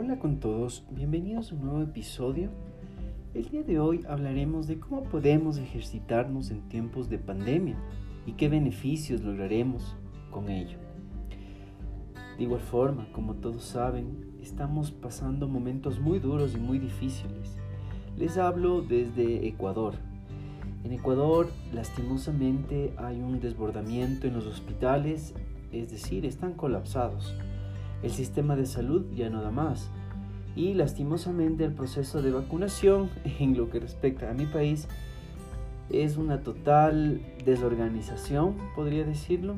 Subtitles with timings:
[0.00, 2.50] Hola con todos, bienvenidos a un nuevo episodio.
[3.34, 7.76] El día de hoy hablaremos de cómo podemos ejercitarnos en tiempos de pandemia
[8.24, 9.96] y qué beneficios lograremos
[10.30, 10.78] con ello.
[12.36, 17.56] De igual forma, como todos saben, estamos pasando momentos muy duros y muy difíciles.
[18.16, 19.94] Les hablo desde Ecuador.
[20.84, 25.34] En Ecuador, lastimosamente, hay un desbordamiento en los hospitales,
[25.72, 27.34] es decir, están colapsados.
[28.00, 29.90] El sistema de salud ya no da más.
[30.58, 34.88] Y lastimosamente el proceso de vacunación en lo que respecta a mi país
[35.88, 39.54] es una total desorganización, podría decirlo.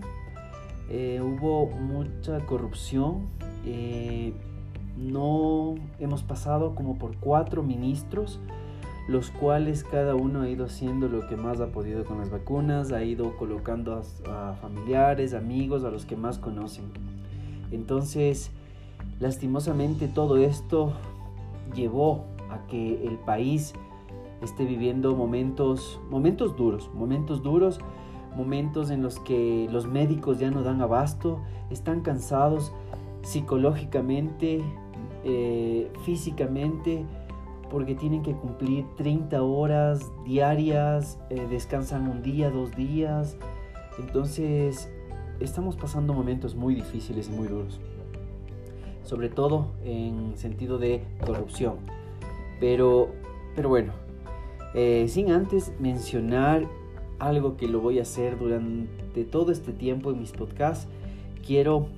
[0.90, 3.28] Eh, hubo mucha corrupción.
[3.64, 4.34] Eh,
[4.98, 8.38] no hemos pasado como por cuatro ministros,
[9.08, 12.92] los cuales cada uno ha ido haciendo lo que más ha podido con las vacunas,
[12.92, 16.84] ha ido colocando a, familiares, amigos, a los que más conocen.
[17.70, 18.52] Entonces,
[19.20, 20.92] lastimosamente todo esto
[21.74, 23.74] llevó a que el país
[24.42, 27.78] esté viviendo momentos, momentos duros, momentos duros,
[28.34, 32.72] momentos en los que los médicos ya no dan abasto, están cansados
[33.22, 34.62] psicológicamente,
[35.24, 37.04] eh, físicamente,
[37.70, 43.36] porque tienen que cumplir 30 horas diarias, eh, descansan un día, dos días.
[43.98, 44.90] Entonces,
[45.38, 47.78] estamos pasando momentos muy difíciles y muy duros.
[49.04, 51.76] Sobre todo en sentido de corrupción.
[52.60, 53.08] Pero,
[53.56, 53.92] pero bueno,
[54.74, 56.66] eh, sin antes mencionar
[57.18, 60.86] algo que lo voy a hacer durante todo este tiempo en mis podcasts,
[61.44, 61.88] quiero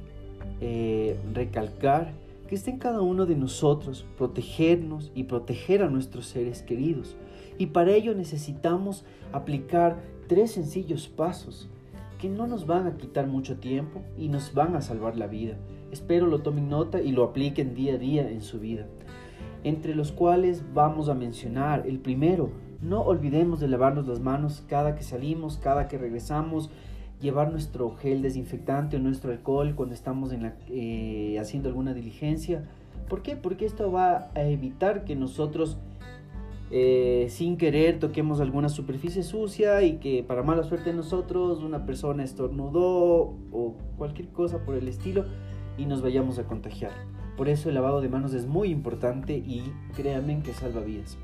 [1.35, 2.13] recalcar
[2.53, 7.17] que esté en cada uno de nosotros protegernos y proteger a nuestros seres queridos.
[7.57, 11.71] Y para ello necesitamos aplicar tres sencillos pasos
[12.19, 15.57] que no nos van a quitar mucho tiempo y nos van a salvar la vida.
[15.93, 18.87] Espero lo tomen nota y lo apliquen día a día en su vida.
[19.63, 22.51] Entre los cuales vamos a mencionar el primero,
[22.81, 26.71] no olvidemos de lavarnos las manos cada que salimos, cada que regresamos,
[27.21, 30.33] llevar nuestro gel desinfectante o nuestro alcohol cuando estamos
[30.71, 32.65] eh, haciendo alguna diligencia.
[33.09, 33.37] ¿Por qué?
[33.37, 35.77] Porque esto va a evitar que nosotros
[36.71, 41.85] eh, sin querer toquemos alguna superficie sucia y que para mala suerte de nosotros una
[41.85, 45.27] persona estornudó o cualquier cosa por el estilo
[45.83, 46.93] y nos vayamos a contagiar.
[47.37, 51.19] Por eso el lavado de manos es muy importante y créanme que salva vidas.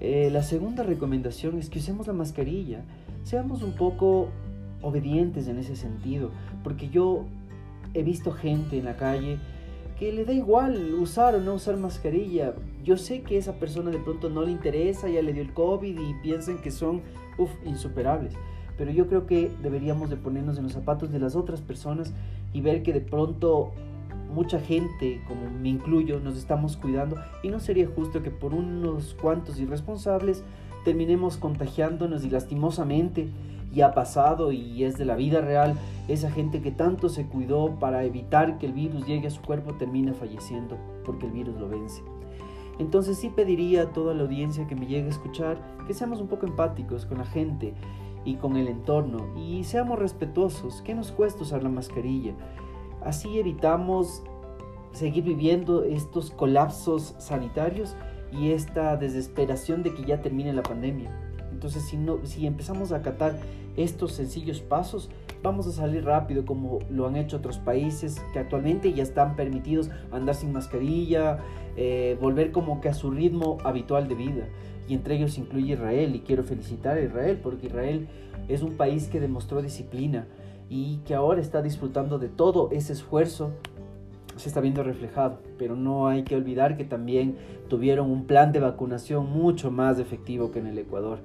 [0.00, 2.84] Eh, la segunda recomendación es que usemos la mascarilla.
[3.24, 4.28] Seamos un poco
[4.80, 6.30] obedientes en ese sentido,
[6.62, 7.24] porque yo
[7.94, 9.38] he visto gente en la calle
[9.98, 12.54] que le da igual usar o no usar mascarilla.
[12.84, 15.98] Yo sé que esa persona de pronto no le interesa, ya le dio el COVID
[15.98, 17.02] y piensan que son
[17.66, 18.34] insuperables.
[18.76, 22.14] Pero yo creo que deberíamos de ponernos en los zapatos de las otras personas
[22.52, 23.72] y ver que de pronto
[24.32, 29.14] mucha gente, como me incluyo, nos estamos cuidando y no sería justo que por unos
[29.14, 30.44] cuantos irresponsables
[30.84, 33.28] terminemos contagiándonos y lastimosamente
[33.74, 35.74] y ha pasado y es de la vida real,
[36.08, 39.74] esa gente que tanto se cuidó para evitar que el virus llegue a su cuerpo
[39.74, 42.02] termina falleciendo porque el virus lo vence.
[42.78, 46.28] Entonces sí pediría a toda la audiencia que me llegue a escuchar que seamos un
[46.28, 47.74] poco empáticos con la gente
[48.24, 50.82] y con el entorno y seamos respetuosos.
[50.82, 52.34] ¿Qué nos cuesta usar la mascarilla?
[53.02, 54.22] Así evitamos
[54.92, 57.96] seguir viviendo estos colapsos sanitarios
[58.32, 61.10] y esta desesperación de que ya termine la pandemia.
[61.52, 63.38] Entonces, si, no, si empezamos a acatar
[63.76, 65.10] estos sencillos pasos,
[65.42, 69.90] vamos a salir rápido como lo han hecho otros países que actualmente ya están permitidos
[70.10, 71.38] andar sin mascarilla,
[71.76, 74.48] eh, volver como que a su ritmo habitual de vida.
[74.88, 78.08] Y entre ellos incluye Israel y quiero felicitar a Israel porque Israel
[78.48, 80.26] es un país que demostró disciplina
[80.70, 83.52] y que ahora está disfrutando de todo ese esfuerzo
[84.38, 87.36] se está viendo reflejado, pero no hay que olvidar que también
[87.68, 91.18] tuvieron un plan de vacunación mucho más efectivo que en el Ecuador.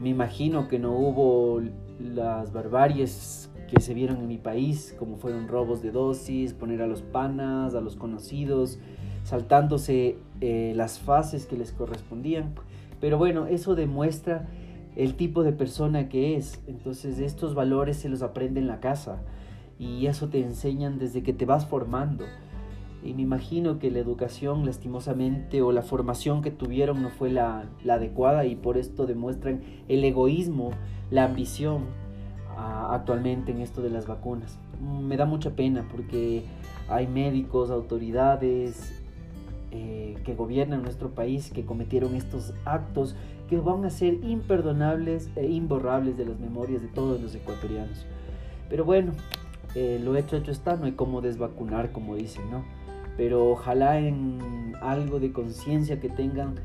[0.00, 1.60] Me imagino que no hubo
[2.00, 6.86] las barbaries que se vieron en mi país, como fueron robos de dosis, poner a
[6.86, 8.78] los panas, a los conocidos,
[9.24, 12.54] saltándose eh, las fases que les correspondían.
[13.04, 14.48] Pero bueno, eso demuestra
[14.96, 16.62] el tipo de persona que es.
[16.66, 19.20] Entonces estos valores se los aprende en la casa
[19.78, 22.24] y eso te enseñan desde que te vas formando.
[23.02, 27.68] Y me imagino que la educación, lastimosamente, o la formación que tuvieron no fue la,
[27.86, 30.70] adecuada y por esto demuestran el egoísmo,
[31.10, 31.82] la ambición
[32.56, 34.58] actualmente en esto de las vacunas.
[34.80, 36.44] Me da mucha pena porque
[36.88, 39.03] hay médicos, autoridades
[39.74, 43.16] eh, que gobiernan nuestro país que cometieron estos actos
[43.48, 48.06] que van a ser imperdonables e imborrables de las memorias de todos los ecuatorianos.
[48.70, 49.12] Pero bueno,
[49.74, 52.64] eh, lo hecho, hecho está, no hay como desvacunar, como dicen, ¿no?
[53.16, 56.56] pero ojalá en algo de conciencia que tengan,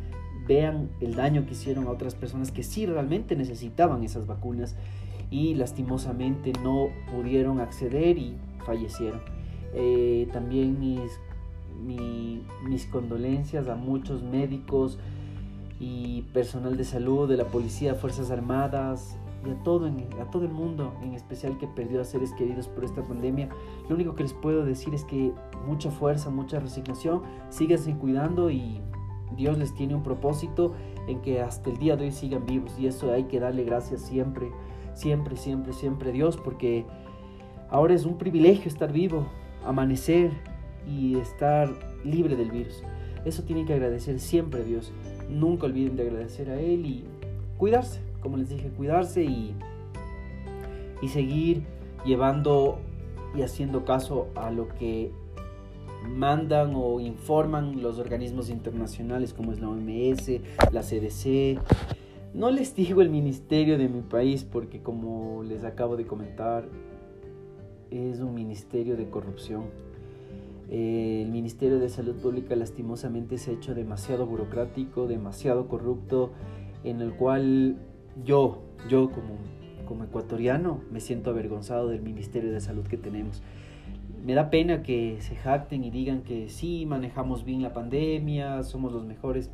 [0.47, 4.75] vean el daño que hicieron a otras personas que sí realmente necesitaban esas vacunas
[5.29, 8.35] y lastimosamente no pudieron acceder y
[8.65, 9.21] fallecieron.
[9.73, 11.19] Eh, también mis,
[11.83, 14.99] mis condolencias a muchos médicos
[15.79, 20.51] y personal de salud, de la policía, Fuerzas Armadas, y a todo, a todo el
[20.51, 23.49] mundo, en especial que perdió a seres queridos por esta pandemia.
[23.87, 25.31] Lo único que les puedo decir es que
[25.65, 28.81] mucha fuerza, mucha resignación, síganse cuidando y
[29.35, 30.73] Dios les tiene un propósito
[31.07, 34.01] en que hasta el día de hoy sigan vivos y eso hay que darle gracias
[34.01, 34.51] siempre,
[34.93, 36.85] siempre, siempre, siempre a Dios porque
[37.69, 39.27] ahora es un privilegio estar vivo,
[39.65, 40.31] amanecer
[40.87, 41.69] y estar
[42.03, 42.83] libre del virus.
[43.25, 44.91] Eso tienen que agradecer siempre a Dios.
[45.29, 47.03] Nunca olviden de agradecer a Él y
[47.57, 49.55] cuidarse como les dije, cuidarse y,
[51.01, 51.63] y seguir
[52.05, 52.79] llevando
[53.35, 55.11] y haciendo caso a lo que
[56.07, 60.41] mandan o informan los organismos internacionales como es la OMS,
[60.71, 61.59] la CDC.
[62.33, 66.67] No les digo el ministerio de mi país porque como les acabo de comentar,
[67.91, 69.65] es un ministerio de corrupción.
[70.69, 76.31] El Ministerio de Salud Pública lastimosamente se ha hecho demasiado burocrático, demasiado corrupto,
[76.83, 77.77] en el cual
[78.23, 79.37] yo, yo como,
[79.87, 83.41] como ecuatoriano, me siento avergonzado del Ministerio de Salud que tenemos.
[84.23, 88.93] Me da pena que se jacten y digan que sí, manejamos bien la pandemia, somos
[88.93, 89.49] los mejores.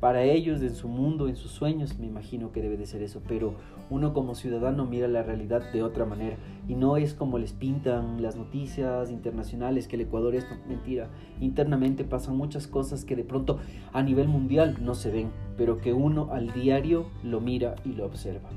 [0.00, 3.20] Para ellos, en su mundo, en sus sueños, me imagino que debe de ser eso,
[3.26, 3.54] pero
[3.90, 6.36] uno como ciudadano mira la realidad de otra manera
[6.68, 11.08] y no es como les pintan las noticias internacionales que el Ecuador es mentira.
[11.40, 13.58] Internamente pasan muchas cosas que de pronto
[13.92, 18.06] a nivel mundial no se ven, pero que uno al diario lo mira y lo
[18.06, 18.50] observa.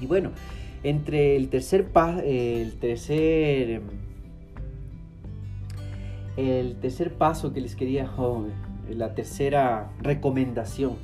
[0.00, 0.30] Y bueno,
[0.84, 1.90] entre el tercer
[2.24, 3.82] el tercer
[6.36, 8.46] el tercer paso que les quería oh,
[8.94, 10.96] la tercera recomendación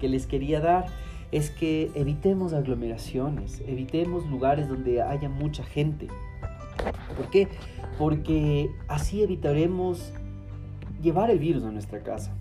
[0.00, 0.86] que les quería dar
[1.32, 6.08] es que evitemos aglomeraciones, evitemos lugares donde haya mucha gente.
[7.16, 7.48] ¿Por qué?
[7.98, 10.12] Porque así evitaremos
[11.02, 12.32] llevar el virus a nuestra casa.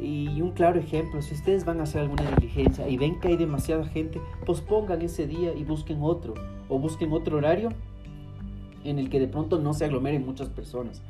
[0.00, 3.36] Y un claro ejemplo, si ustedes van a hacer alguna diligencia y ven que hay
[3.36, 6.34] demasiada gente, pospongan ese día y busquen otro.
[6.68, 7.70] O busquen otro horario
[8.84, 11.02] en el que de pronto no se aglomeren muchas personas.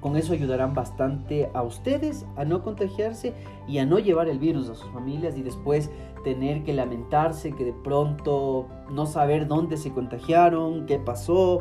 [0.00, 3.34] Con eso ayudarán bastante a ustedes a no contagiarse
[3.66, 5.90] y a no llevar el virus a sus familias y después
[6.22, 11.60] tener que lamentarse que de pronto no saber dónde se contagiaron, qué pasó.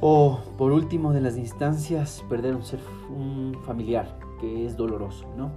[0.00, 2.78] O por último de las instancias, perder un ser
[3.10, 5.50] un familiar, que es doloroso, ¿no?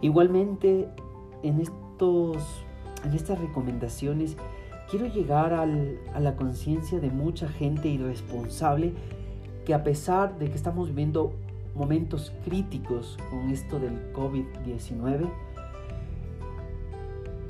[0.00, 0.88] Igualmente,
[1.42, 2.64] en, estos,
[3.04, 4.38] en estas recomendaciones,
[4.90, 8.94] quiero llegar a la conciencia de mucha gente irresponsable
[9.66, 11.32] que a pesar de que estamos viviendo
[11.74, 15.28] momentos críticos con esto del COVID-19,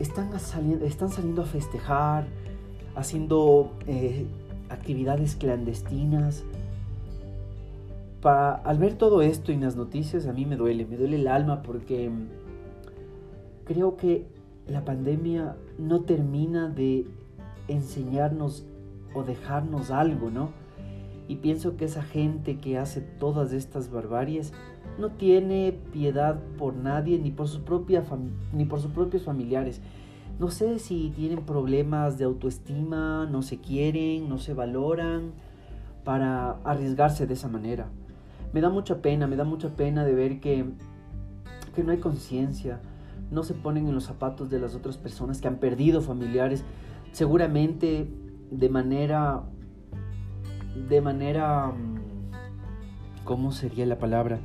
[0.01, 2.27] están saliendo, están saliendo a festejar,
[2.97, 4.27] haciendo eh,
[4.71, 6.43] actividades clandestinas.
[8.23, 11.63] al ver todo esto en las noticias a mí me duele, me duele el alma
[11.63, 12.11] porque
[13.65, 14.27] creo que
[14.67, 17.07] la pandemia no termina de
[17.69, 18.65] enseñarnos
[19.15, 20.66] o dejarnos algo, ¿no?
[21.29, 24.53] Y pienso que esa gente que hace todas estas barbaries
[24.99, 28.05] no tiene piedad por nadie ni por, su propia
[28.53, 29.81] ni por sus propios familiares.
[30.39, 35.33] No sé si tienen problemas de autoestima, no se quieren, no se valoran
[36.05, 37.89] para arriesgarse de esa manera.
[38.53, 40.65] Me da mucha pena, me da mucha pena de ver que,
[41.75, 42.81] que no hay conciencia,
[43.31, 46.65] no se ponen en los zapatos de las otras personas que han perdido familiares,
[47.13, 48.09] seguramente
[48.51, 49.43] de manera
[50.89, 54.39] de manera, mm, ¿cómo sería la palabra?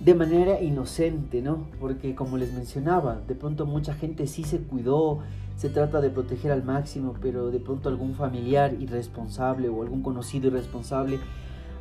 [0.00, 1.66] De manera inocente, ¿no?
[1.78, 5.20] Porque como les mencionaba, de pronto mucha gente sí se cuidó,
[5.56, 10.48] se trata de proteger al máximo, pero de pronto algún familiar irresponsable o algún conocido
[10.48, 11.18] irresponsable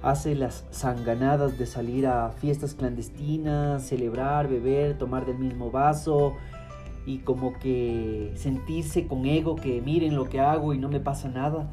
[0.02, 6.36] hace las sanganadas de salir a fiestas clandestinas, celebrar, beber, tomar del mismo vaso
[7.06, 11.30] y como que sentirse con ego que miren lo que hago y no me pasa
[11.30, 11.70] nada.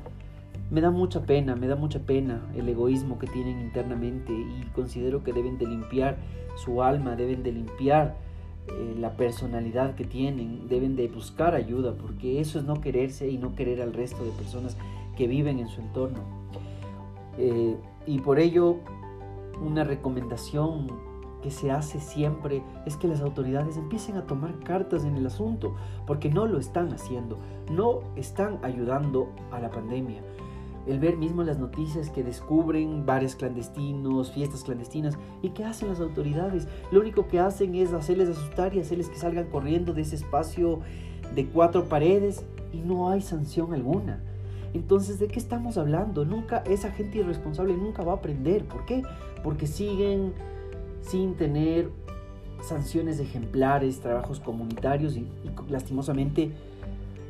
[0.68, 5.22] Me da mucha pena, me da mucha pena el egoísmo que tienen internamente y considero
[5.22, 6.16] que deben de limpiar
[6.56, 8.16] su alma, deben de limpiar
[8.66, 13.38] eh, la personalidad que tienen, deben de buscar ayuda, porque eso es no quererse y
[13.38, 14.76] no querer al resto de personas
[15.16, 16.18] que viven en su entorno.
[17.38, 18.78] Eh, y por ello,
[19.64, 20.88] una recomendación
[21.44, 25.76] que se hace siempre es que las autoridades empiecen a tomar cartas en el asunto,
[26.08, 27.38] porque no lo están haciendo,
[27.70, 30.22] no están ayudando a la pandemia
[30.86, 36.00] el ver mismo las noticias que descubren bares clandestinos, fiestas clandestinas, y qué hacen las
[36.00, 36.68] autoridades.
[36.90, 40.80] Lo único que hacen es hacerles asustar y hacerles que salgan corriendo de ese espacio
[41.34, 44.20] de cuatro paredes y no hay sanción alguna.
[44.74, 46.24] Entonces, ¿de qué estamos hablando?
[46.24, 48.64] Nunca, esa gente irresponsable nunca va a aprender.
[48.64, 49.02] ¿Por qué?
[49.42, 50.32] Porque siguen
[51.00, 51.90] sin tener
[52.62, 55.26] sanciones ejemplares, trabajos comunitarios y,
[55.68, 56.52] lastimosamente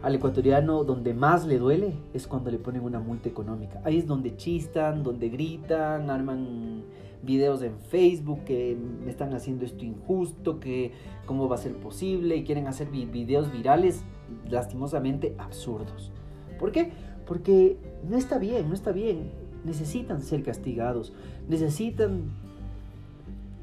[0.07, 3.81] al ecuatoriano donde más le duele es cuando le ponen una multa económica.
[3.83, 6.85] Ahí es donde chistan, donde gritan, arman
[7.25, 10.93] videos en Facebook que me están haciendo esto injusto, que
[11.27, 14.05] cómo va a ser posible y quieren hacer videos virales
[14.49, 16.13] lastimosamente absurdos.
[16.57, 16.93] ¿Por qué?
[17.27, 17.77] Porque
[18.09, 19.33] no está bien, no está bien.
[19.65, 21.13] Necesitan ser castigados,
[21.49, 22.31] necesitan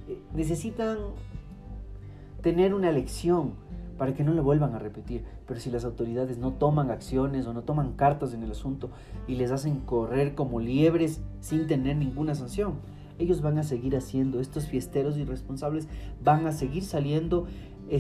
[0.10, 0.98] eh, necesitan
[2.42, 3.54] tener una lección
[3.98, 5.24] para que no lo vuelvan a repetir.
[5.48, 8.90] Pero si las autoridades no toman acciones o no toman cartas en el asunto
[9.28, 12.76] y les hacen correr como liebres sin tener ninguna sanción,
[13.20, 15.88] ellos van a seguir haciendo, estos fiesteros irresponsables
[16.24, 17.48] van a seguir saliendo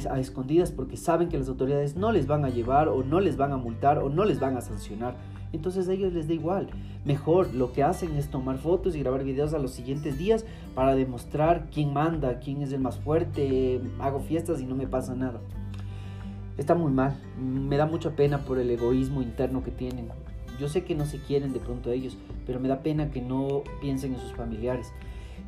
[0.09, 3.37] a escondidas porque saben que las autoridades no les van a llevar o no les
[3.37, 5.15] van a multar o no les van a sancionar.
[5.51, 6.69] Entonces a ellos les da igual.
[7.05, 10.95] Mejor lo que hacen es tomar fotos y grabar videos a los siguientes días para
[10.95, 15.41] demostrar quién manda, quién es el más fuerte, hago fiestas y no me pasa nada.
[16.57, 20.09] Está muy mal, me da mucha pena por el egoísmo interno que tienen.
[20.59, 23.63] Yo sé que no se quieren de pronto ellos, pero me da pena que no
[23.81, 24.93] piensen en sus familiares.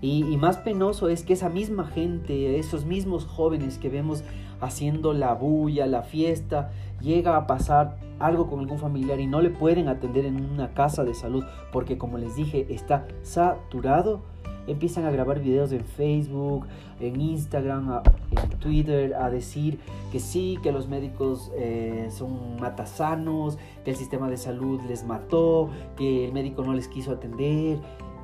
[0.02, 4.24] Y, y, más penoso es que esa misma gente, esos mismos jóvenes que vemos
[4.60, 6.72] haciendo la bulla, la fiesta,
[7.02, 11.04] llega a pasar algo con algún familiar y no le pueden atender en una casa
[11.04, 14.22] de salud porque como les dije está saturado,
[14.68, 16.66] empiezan a grabar videos en Facebook,
[17.00, 19.80] en Instagram, en Twitter, a decir
[20.12, 25.70] que sí, que los médicos eh, son matasanos, que el sistema de salud les mató,
[25.98, 27.80] que el médico no les quiso atender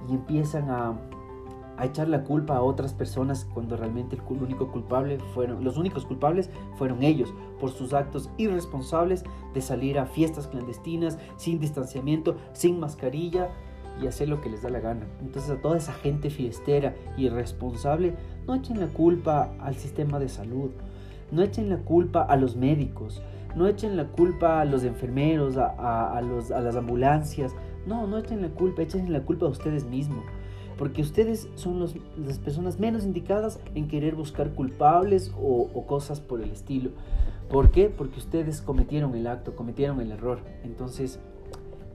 [0.09, 0.97] y empiezan a
[1.81, 6.51] a echar la culpa a otras personas cuando realmente único culpable fueron, los únicos culpables
[6.77, 9.23] fueron ellos por sus actos irresponsables
[9.55, 13.49] de salir a fiestas clandestinas, sin distanciamiento, sin mascarilla
[14.01, 15.05] y hacer lo que les da la gana.
[15.21, 18.13] Entonces a toda esa gente fiestera y irresponsable,
[18.47, 20.71] no echen la culpa al sistema de salud,
[21.31, 23.21] no echen la culpa a los médicos,
[23.55, 27.55] no echen la culpa a los enfermeros, a, los, a las ambulancias,
[27.85, 30.23] no, no echen la culpa, echen la culpa a ustedes mismos
[30.81, 36.49] porque ustedes son las personas menos indicadas en querer buscar culpables o, cosas por el
[36.49, 36.89] estilo.
[37.51, 37.87] ¿Por qué?
[37.87, 40.39] Porque ustedes cometieron el acto, cometieron el error.
[40.63, 41.19] Entonces,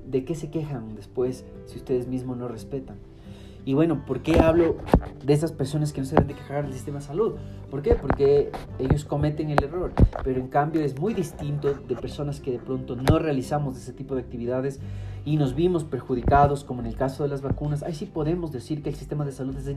[0.07, 2.97] ¿de qué se quejan después si ustedes mismos no respetan?
[3.67, 4.77] Y bueno, ¿por qué hablo
[5.25, 7.35] de esas personas que no se deben de quejar del sistema de salud?
[7.69, 7.97] ¿Por qué?
[7.97, 12.61] Porque ellos cometen el error, pero en cambio es muy distinto de personas que de
[12.61, 14.79] pronto no realizamos ese tipo de actividades
[15.25, 17.83] y nos vimos perjudicados, como en el caso de las vacunas.
[17.83, 19.69] Ahí sí podemos decir que el sistema de salud es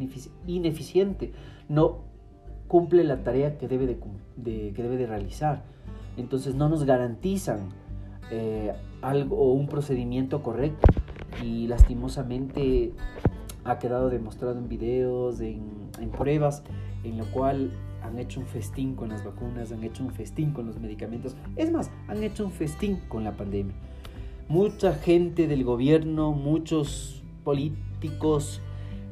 [0.46, 1.34] ineficiente,
[1.68, 2.04] no
[2.68, 3.98] cumple la tarea que debe de,
[4.72, 5.64] que debe de realizar.
[6.16, 7.70] Entonces no nos garantizan
[8.32, 10.88] eh, algo un procedimiento correcto
[11.44, 12.94] y lastimosamente
[13.64, 16.64] ha quedado demostrado en videos, en, en pruebas,
[17.04, 17.72] en lo cual
[18.02, 21.72] han hecho un festín con las vacunas, han hecho un festín con los medicamentos, es
[21.72, 23.76] más, han hecho un festín con la pandemia.
[24.48, 28.62] Mucha gente del gobierno, muchos políticos,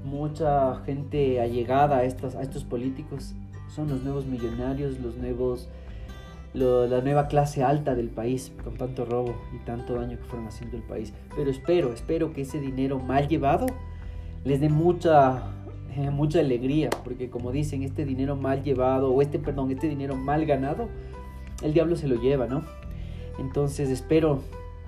[0.03, 3.35] mucha gente allegada a estos, a estos políticos
[3.67, 5.69] son los nuevos millonarios, los nuevos,
[6.57, 10.77] la nueva clase alta del país, con tanto robo y tanto daño que fueron haciendo
[10.77, 11.13] el país.
[11.35, 13.67] Pero espero, espero que ese dinero mal llevado
[14.43, 15.43] les dé mucha,
[15.95, 20.15] eh, mucha alegría, porque como dicen, este dinero mal llevado, o este, perdón, este dinero
[20.15, 20.89] mal ganado,
[21.61, 22.63] el diablo se lo lleva, ¿no?
[23.39, 24.41] Entonces espero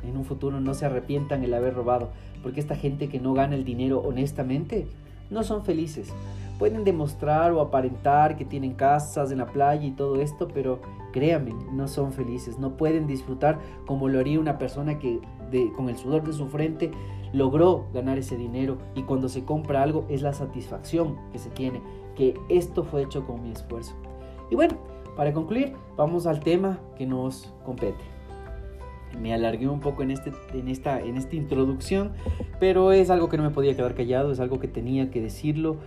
[0.03, 2.09] en un futuro no se arrepientan el haber robado,
[2.41, 4.87] porque esta gente que no gana el dinero honestamente,
[5.29, 6.09] no son felices.
[6.57, 10.79] Pueden demostrar o aparentar que tienen casas en la playa y todo esto, pero
[11.11, 15.19] créanme, no son felices, no pueden disfrutar como lo haría una persona que
[15.75, 16.91] con el sudor de su frente
[17.33, 21.81] logró ganar ese dinero y cuando se compra algo es la satisfacción que se tiene,
[22.15, 23.95] que esto fue hecho con mi esfuerzo.
[24.49, 24.77] Y bueno,
[25.15, 28.03] para concluir, vamos al tema que nos compete.
[29.19, 32.13] Me alargué un poco en, este, en, esta, en esta introducción,
[32.59, 35.77] pero es algo que no me podía quedar callado, es algo que tenía que decirlo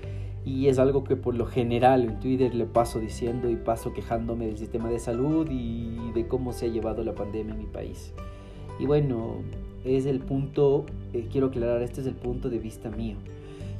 [0.45, 4.47] y es algo que por lo general en Twitter le paso diciendo y paso quejándome
[4.47, 8.13] del sistema de salud y de cómo se ha llevado la pandemia en mi país.
[8.81, 9.37] Y bueno,
[9.85, 13.17] es el punto, eh, quiero aclarar, este es el punto de vista mío.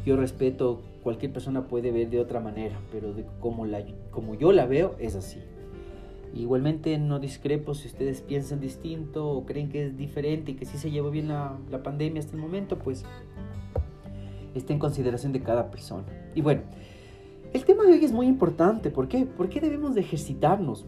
[0.07, 4.53] Yo respeto, cualquier persona puede ver de otra manera, pero de como, la, como yo
[4.53, 5.41] la veo es así.
[6.35, 10.79] Igualmente no discrepo si ustedes piensan distinto o creen que es diferente y que sí
[10.79, 13.05] se llevó bien la, la pandemia hasta el momento, pues
[14.55, 16.05] está en consideración de cada persona.
[16.35, 16.63] Y bueno,
[17.53, 18.91] el tema de hoy es muy importante.
[18.91, 19.27] ¿Por qué?
[19.27, 20.87] ¿Por qué debemos de ejercitarnos?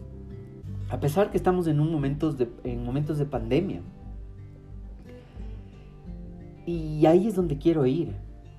[0.89, 3.81] A pesar que estamos en, un momentos, de, en momentos de pandemia.
[6.65, 8.15] Y ahí es donde quiero ir.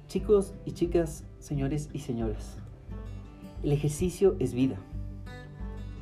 [0.07, 2.59] Chicos y chicas, señores y señoras.
[3.65, 4.77] El ejercicio es vida.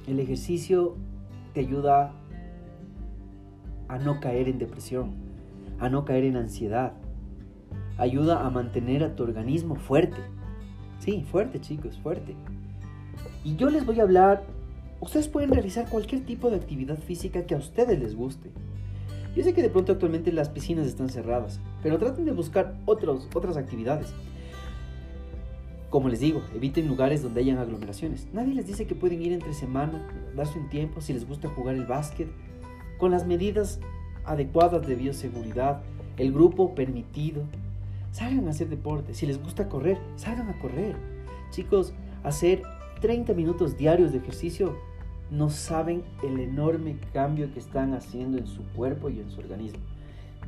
[0.07, 0.97] El ejercicio
[1.55, 2.13] te ayuda
[3.89, 5.13] a no caer en depresión,
[5.79, 6.93] a no caer en ansiedad.
[7.99, 10.21] Ayuda a mantener a tu organismo fuerte.
[10.99, 12.35] Sí, fuerte chicos, fuerte.
[13.45, 14.43] Y yo les voy a hablar,
[15.01, 18.51] ustedes pueden realizar cualquier tipo de actividad física que a ustedes les guste.
[19.37, 23.29] Yo sé que de pronto actualmente las piscinas están cerradas, pero traten de buscar otros,
[23.35, 24.15] otras actividades.
[25.91, 28.27] Como les digo, eviten lugares donde hayan aglomeraciones.
[28.33, 31.75] Nadie les dice que pueden ir entre semana, darse un tiempo si les gusta jugar
[31.75, 32.29] el básquet,
[32.99, 33.81] con las medidas
[34.25, 35.83] adecuadas de bioseguridad,
[36.17, 37.43] el grupo permitido.
[38.15, 39.13] Salgan a hacer deporte.
[39.13, 40.95] Si les gusta correr, salgan a correr.
[41.51, 41.93] Chicos,
[42.23, 42.63] hacer
[43.01, 44.77] 30 minutos diarios de ejercicio
[45.33, 49.81] no saben el enorme cambio que están haciendo en su cuerpo y en su organismo.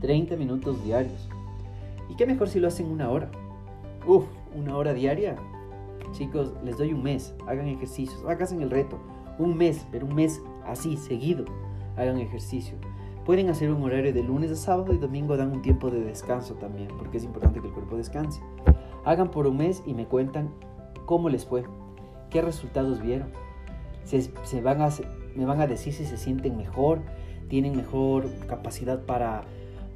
[0.00, 1.28] 30 minutos diarios.
[2.08, 3.32] ¿Y qué mejor si lo hacen una hora?
[4.06, 5.35] Uf, una hora diaria.
[6.12, 8.96] Chicos, les doy un mes, hagan ejercicios, hagan el reto.
[9.40, 11.44] Un mes, pero un mes así, seguido,
[11.96, 12.76] hagan ejercicio.
[13.26, 16.54] Pueden hacer un horario de lunes a sábado y domingo dan un tiempo de descanso
[16.54, 18.40] también, porque es importante que el cuerpo descanse.
[19.04, 20.50] Hagan por un mes y me cuentan
[21.06, 21.64] cómo les fue,
[22.30, 23.28] qué resultados vieron.
[24.04, 24.30] Se,
[24.62, 24.90] van a,
[25.35, 27.00] me van a decir si se sienten mejor,
[27.49, 29.42] tienen mejor capacidad para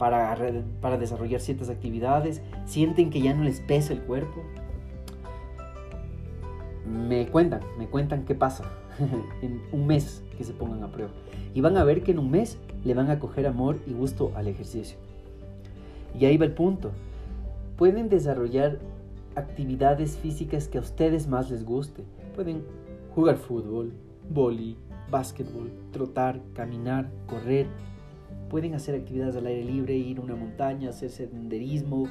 [0.01, 0.35] para,
[0.81, 4.43] para desarrollar ciertas actividades, sienten que ya no les pesa el cuerpo.
[6.87, 8.65] Me cuentan, me cuentan qué pasa
[9.43, 11.11] en un mes que se pongan a prueba.
[11.53, 14.33] Y van a ver que en un mes le van a coger amor y gusto
[14.35, 14.99] al ejercicio.
[16.19, 16.91] Y ahí va el punto.
[17.77, 18.79] Pueden desarrollar
[19.37, 22.03] actividades físicas que a ustedes más les guste.
[22.35, 22.63] Pueden
[23.15, 23.93] jugar fútbol,
[24.29, 24.77] boli,
[25.11, 27.67] básquetbol, trotar, caminar, correr,
[28.51, 32.09] Pueden hacer actividades al aire libre, ir a una montaña, hacer senderismo,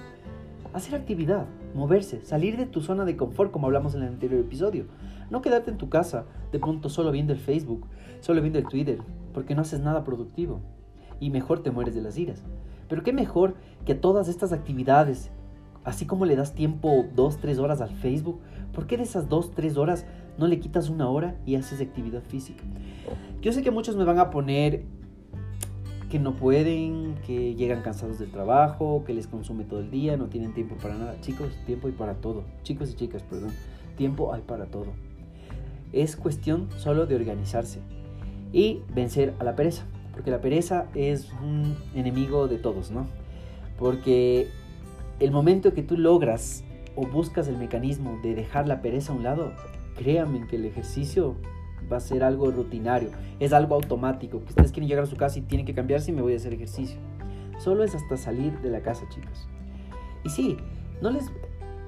[0.71, 4.85] hacer actividad, moverse, salir de tu zona de confort como hablamos en el anterior episodio.
[5.29, 7.85] No quedarte en tu casa de pronto solo viendo el Facebook,
[8.21, 8.99] solo viendo el Twitter,
[9.33, 10.61] porque no haces nada productivo
[11.19, 12.43] y mejor te mueres de las iras.
[12.87, 15.31] Pero qué mejor que todas estas actividades,
[15.83, 18.39] así como le das tiempo dos, tres horas al Facebook,
[18.73, 20.05] ¿por qué de esas dos, tres horas
[20.37, 22.63] no le quitas una hora y haces actividad física?
[23.41, 24.85] Yo sé que muchos me van a poner
[26.09, 30.25] que no pueden, que llegan cansados del trabajo, que les consume todo el día, no
[30.25, 31.21] tienen tiempo para nada.
[31.21, 32.43] Chicos, tiempo hay para todo.
[32.63, 33.51] Chicos y chicas, perdón.
[33.95, 34.87] Tiempo hay para todo.
[35.93, 37.79] Es cuestión solo de organizarse
[38.51, 39.85] y vencer a la pereza.
[40.13, 43.07] Porque la pereza es un enemigo de todos, ¿no?
[43.77, 44.47] Porque
[45.19, 46.63] el momento que tú logras
[46.95, 49.53] o buscas el mecanismo de dejar la pereza a un lado,
[49.95, 51.35] créanme que el ejercicio
[51.91, 53.09] va a ser algo rutinario,
[53.39, 56.13] es algo automático, que ustedes quieren llegar a su casa y tienen que cambiarse y
[56.13, 56.99] me voy a hacer ejercicio.
[57.59, 59.47] Solo es hasta salir de la casa, chicos.
[60.23, 60.57] Y sí,
[61.01, 61.25] no les,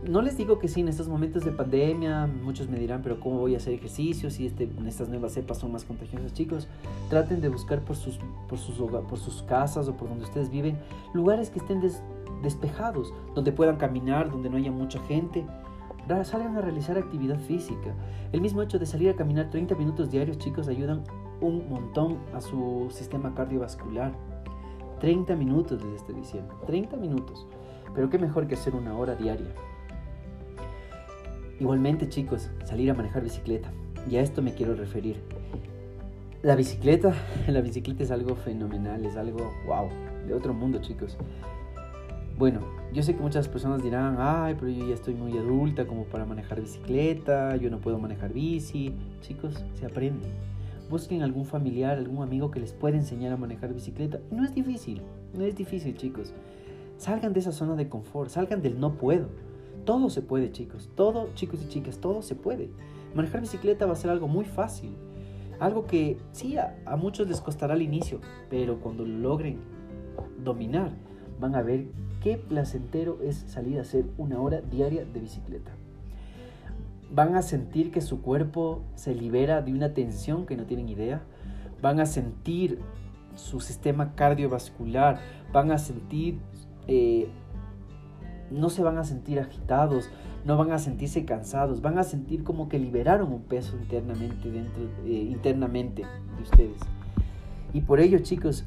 [0.07, 3.39] no les digo que sí, en estos momentos de pandemia, muchos me dirán, pero ¿cómo
[3.39, 6.33] voy a hacer ejercicio si este, estas nuevas cepas son más contagiosas?
[6.33, 6.67] Chicos,
[7.09, 10.77] traten de buscar por sus, por sus, por sus casas o por donde ustedes viven
[11.13, 11.81] lugares que estén
[12.41, 15.45] despejados, donde puedan caminar, donde no haya mucha gente
[16.23, 17.93] salgan a realizar actividad física.
[18.31, 21.03] El mismo hecho de salir a caminar 30 minutos diarios, chicos, ayudan
[21.39, 24.11] un montón a su sistema cardiovascular.
[24.99, 27.47] 30 minutos les estoy diciendo, 30 minutos.
[27.95, 29.53] Pero qué mejor que hacer una hora diaria.
[31.61, 33.71] Igualmente, chicos, salir a manejar bicicleta.
[34.09, 35.17] Y a esto me quiero referir.
[36.41, 37.13] La bicicleta,
[37.47, 39.87] la bicicleta es algo fenomenal, es algo wow,
[40.27, 41.19] de otro mundo, chicos.
[42.39, 42.61] Bueno,
[42.93, 46.25] yo sé que muchas personas dirán, ay, pero yo ya estoy muy adulta como para
[46.25, 48.95] manejar bicicleta, yo no puedo manejar bici.
[49.21, 50.29] Chicos, se aprende.
[50.89, 54.19] Busquen algún familiar, algún amigo que les pueda enseñar a manejar bicicleta.
[54.31, 55.03] No es difícil,
[55.35, 56.33] no es difícil, chicos.
[56.97, 59.27] Salgan de esa zona de confort, salgan del no puedo.
[59.85, 60.89] Todo se puede, chicos.
[60.95, 62.69] Todo, chicos y chicas, todo se puede.
[63.15, 64.91] Manejar bicicleta va a ser algo muy fácil.
[65.59, 69.59] Algo que sí, a, muchos les costará al inicio, pero cuando lo logren
[70.43, 70.91] dominar,
[71.39, 71.85] van a ver
[72.21, 75.71] qué placentero es salir a hacer una hora diaria de bicicleta.
[77.13, 81.21] Van a sentir que su cuerpo se libera de una tensión que no tienen idea.
[81.81, 82.79] Van a sentir
[83.35, 85.19] su sistema cardiovascular.
[85.51, 86.39] Van a sentir
[86.87, 87.27] eh,
[88.51, 90.09] no se van a sentir agitados,
[90.45, 94.83] no van a sentirse cansados, van a sentir como que liberaron un peso internamente dentro,
[95.05, 96.03] eh, internamente
[96.35, 96.79] de ustedes.
[97.73, 98.65] Y por ello, chicos,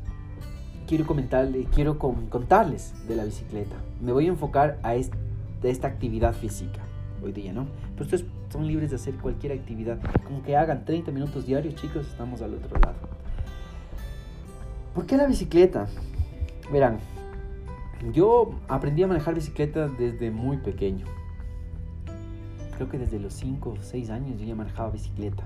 [0.87, 3.77] quiero comentarles, quiero contarles de la bicicleta.
[4.01, 6.81] Me voy a enfocar a esta actividad física
[7.23, 7.67] hoy día, ¿no?
[7.93, 9.99] Pero ustedes son libres de hacer cualquier actividad.
[10.25, 12.95] Como que hagan 30 minutos diarios, chicos, estamos al otro lado.
[14.95, 15.89] ¿Por qué la bicicleta?
[16.73, 16.99] Verán,
[18.13, 21.07] yo aprendí a manejar bicicleta desde muy pequeño.
[22.77, 25.45] Creo que desde los 5 o 6 años yo ya manejaba bicicleta.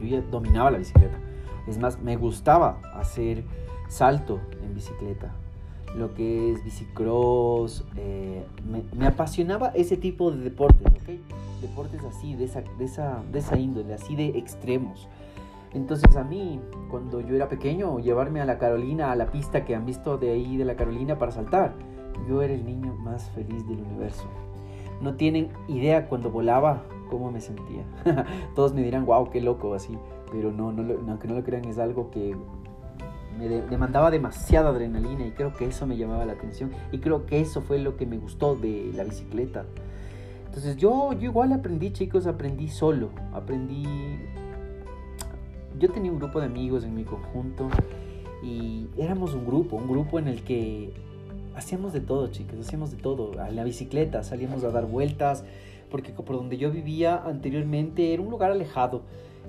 [0.00, 1.18] Yo ya dominaba la bicicleta.
[1.66, 3.44] Es más, me gustaba hacer
[3.88, 5.32] salto en bicicleta
[5.96, 8.44] lo que es bicicross, eh,
[8.96, 11.60] me, apasionaba ese tipo de deportes, ¿ok?
[11.60, 15.08] Deportes así, de esa, de, esa, de esa índole, así de extremos.
[15.72, 19.74] Entonces a mí, cuando yo era pequeño, llevarme a la Carolina, a la pista que
[19.74, 21.74] han visto de ahí de la Carolina para saltar,
[22.28, 24.28] yo era el niño más feliz del universo.
[25.00, 27.84] No tienen idea cuando volaba cómo me sentía.
[28.54, 29.96] Todos me dirán, wow, qué loco así,
[30.32, 32.36] pero no, no, aunque no lo crean, es algo que
[33.38, 37.40] me demandaba demasiada adrenalina y creo que eso me llamaba la atención y creo que
[37.40, 39.64] eso fue lo que me gustó de la bicicleta.
[40.46, 43.84] Entonces yo, yo igual aprendí chicos, aprendí solo, aprendí...
[45.80, 47.68] Yo tenía un grupo de amigos en mi conjunto
[48.42, 50.92] y éramos un grupo, un grupo en el que
[51.56, 53.32] hacíamos de todo chicos, hacíamos de todo.
[53.42, 55.44] En la bicicleta salíamos a dar vueltas
[55.90, 59.02] porque por donde yo vivía anteriormente era un lugar alejado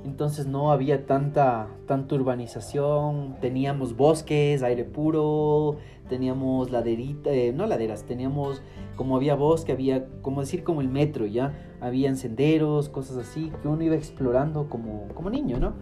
[0.04, 5.78] entonces no había tanta, tanta urbanización, teníamos bosques, aire puro,
[6.10, 8.64] teníamos laderitas, eh, no laderas, teníamos,
[8.96, 11.54] como había bosque, había, como decir, como el metro, ¿ya?
[11.82, 15.74] Habían senderos, cosas así, que uno iba explorando como, como niño, ¿no?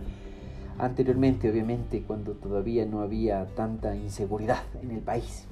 [0.79, 5.47] Anteriormente, obviamente, cuando todavía no había tanta inseguridad en el país.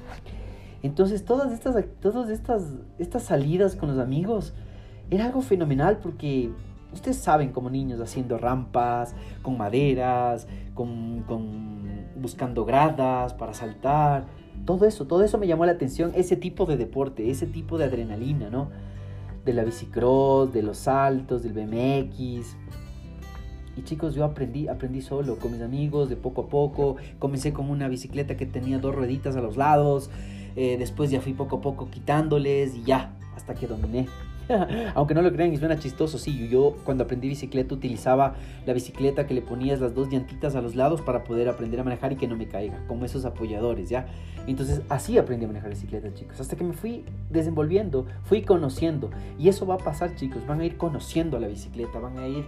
[0.84, 2.63] Entonces todas estas, todas estas,
[2.98, 4.54] estas salidas con los amigos
[5.10, 6.52] era algo fenomenal porque
[6.94, 11.26] Ustedes saben como niños haciendo rampas, con maderas, con,
[12.16, 14.26] buscando gradas para saltar.
[14.66, 17.86] Todo eso, todo eso me llamó la atención, ese tipo de deporte, ese tipo de
[17.86, 18.70] adrenalina, ¿no?
[19.46, 22.56] De la bicicross, de los saltos, del BMX.
[23.78, 26.98] Y chicos, yo aprendí, aprendí solo, con mis amigos, de poco a poco.
[27.20, 30.10] Comencé con una bicicleta que tenía dos rueditas a los lados.
[30.56, 34.08] Eh, después ya fui poco a poco quitándoles y ya, hasta que dominé.
[34.96, 38.36] Aunque no lo crean y suena chistoso, sí, yo cuando aprendí bicicleta utilizaba
[38.66, 41.84] la bicicleta que le ponías las dos llantitas a los lados para poder aprender a
[41.84, 44.08] manejar y que no me caiga, como esos apoyadores, ¿ya?
[44.48, 49.10] Entonces así aprendí a manejar bicicleta, chicos, hasta que me fui desenvolviendo, fui conociendo.
[49.38, 52.28] Y eso va a pasar, chicos, van a ir conociendo a la bicicleta, van a
[52.28, 52.46] ir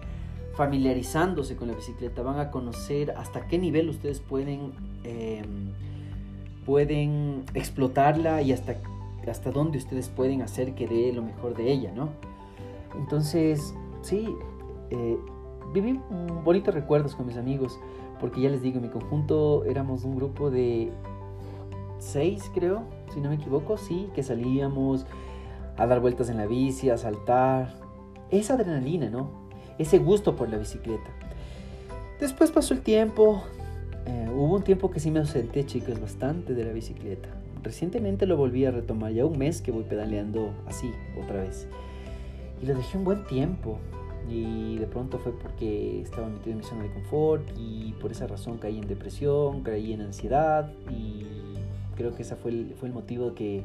[0.59, 4.73] familiarizándose con la bicicleta, van a conocer hasta qué nivel ustedes pueden,
[5.05, 5.71] em,
[6.65, 8.75] pueden explotarla y hasta
[9.29, 12.09] hasta dónde ustedes pueden hacer que dé lo mejor de ella, ¿no?
[12.97, 14.27] Entonces, sí,
[14.89, 15.17] eh,
[15.73, 15.97] viví
[16.43, 17.79] bonitos recuerdos con mis amigos,
[18.19, 20.91] porque ya les digo, en mi conjunto éramos un grupo de
[21.99, 25.05] seis, creo, si no me equivoco, sí, que salíamos
[25.77, 27.79] a dar vueltas en la bici, a saltar.
[28.29, 29.48] Esa adrenalina, ¿no?
[29.79, 31.09] Ese gusto por la bicicleta.
[32.19, 33.41] Después pasó el tiempo.
[34.05, 37.29] Eh, hubo un tiempo que sí me ausenté, chicos, bastante de la bicicleta.
[37.63, 41.67] Recientemente lo volví a retomar, ya un mes que voy pedaleando así otra vez.
[42.61, 43.79] Y lo dejé un buen tiempo.
[44.29, 48.27] Y de pronto fue porque estaba metido en mi zona de confort y por esa
[48.27, 51.25] razón caí en depresión, caí en ansiedad y
[51.95, 53.63] creo que ese fue fue el motivo que,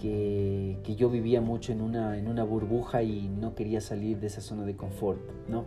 [0.00, 4.40] que, yo vivía mucho en una, en una burbuja y no quería salir de esa
[4.40, 5.64] zona de confort, ¿no?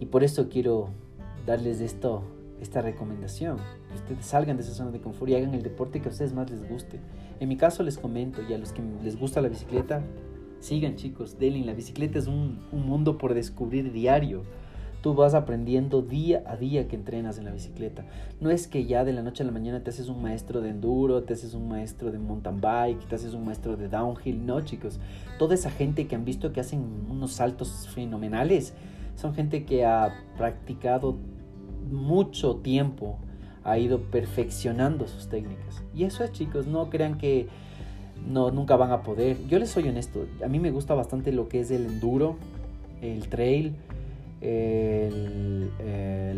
[0.00, 0.88] Y por eso quiero
[1.46, 2.22] darles esto,
[2.60, 3.58] esta recomendación.
[3.88, 6.32] Que ustedes salgan de esa zona de confort y hagan el deporte que a ustedes
[6.32, 7.00] más les guste.
[7.40, 10.02] En mi caso les comento, y a los que les gusta la bicicleta,
[10.60, 11.64] sigan chicos, denle.
[11.64, 14.42] La bicicleta es un, un mundo por descubrir diario.
[15.02, 18.04] Tú vas aprendiendo día a día que entrenas en la bicicleta.
[18.40, 20.70] No es que ya de la noche a la mañana te haces un maestro de
[20.70, 24.44] enduro, te haces un maestro de mountain bike, te haces un maestro de downhill.
[24.44, 24.98] No, chicos.
[25.38, 28.74] Toda esa gente que han visto que hacen unos saltos fenomenales
[29.14, 31.16] son gente que ha practicado
[31.90, 33.18] mucho tiempo
[33.64, 35.82] ha ido perfeccionando sus técnicas.
[35.94, 37.48] Y eso es, chicos, no crean que
[38.26, 39.36] no, nunca van a poder.
[39.48, 42.36] Yo les soy honesto, a mí me gusta bastante lo que es el enduro,
[43.02, 43.74] el trail,
[44.40, 46.32] el, eh,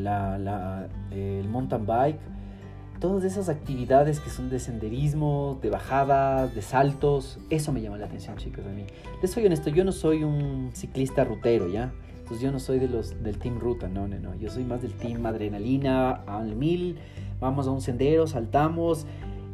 [1.11, 2.19] el mountain bike,
[3.01, 8.07] todas esas actividades que son de senderismo, de bajadas, de saltos, eso me llama la
[8.07, 8.85] atención, chicos, a mí.
[9.23, 11.93] Les soy honesto, yo no soy un ciclista rutero, ¿ya?
[12.31, 14.37] pues yo no soy de los del team ruta, no, no, no.
[14.37, 16.97] Yo soy más del team adrenalina, al mil.
[17.41, 19.05] Vamos a un sendero, saltamos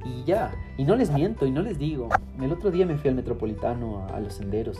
[0.05, 0.55] y ya.
[0.77, 2.11] Y no les miento y no les digo.
[2.39, 4.77] El otro día me fui al metropolitano a, los senderos.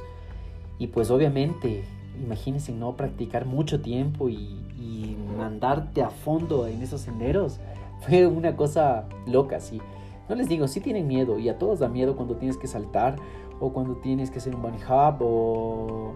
[0.79, 1.85] Y pues obviamente,
[2.23, 4.35] imagínense no practicar mucho tiempo y,
[4.79, 7.61] y mandarte a fondo en esos senderos.
[8.01, 9.81] Fue una cosa loca, sí.
[10.29, 13.17] No les digo, sí tienen miedo y a todos da miedo cuando tienes que saltar
[13.61, 16.13] o cuando tienes que hacer un bunny hop o,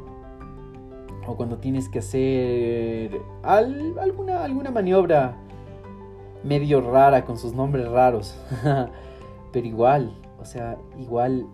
[1.27, 5.37] o cuando tienes que hacer alguna, alguna maniobra
[6.43, 8.37] medio rara con sus nombres raros.
[9.53, 11.47] Pero igual, o sea, igual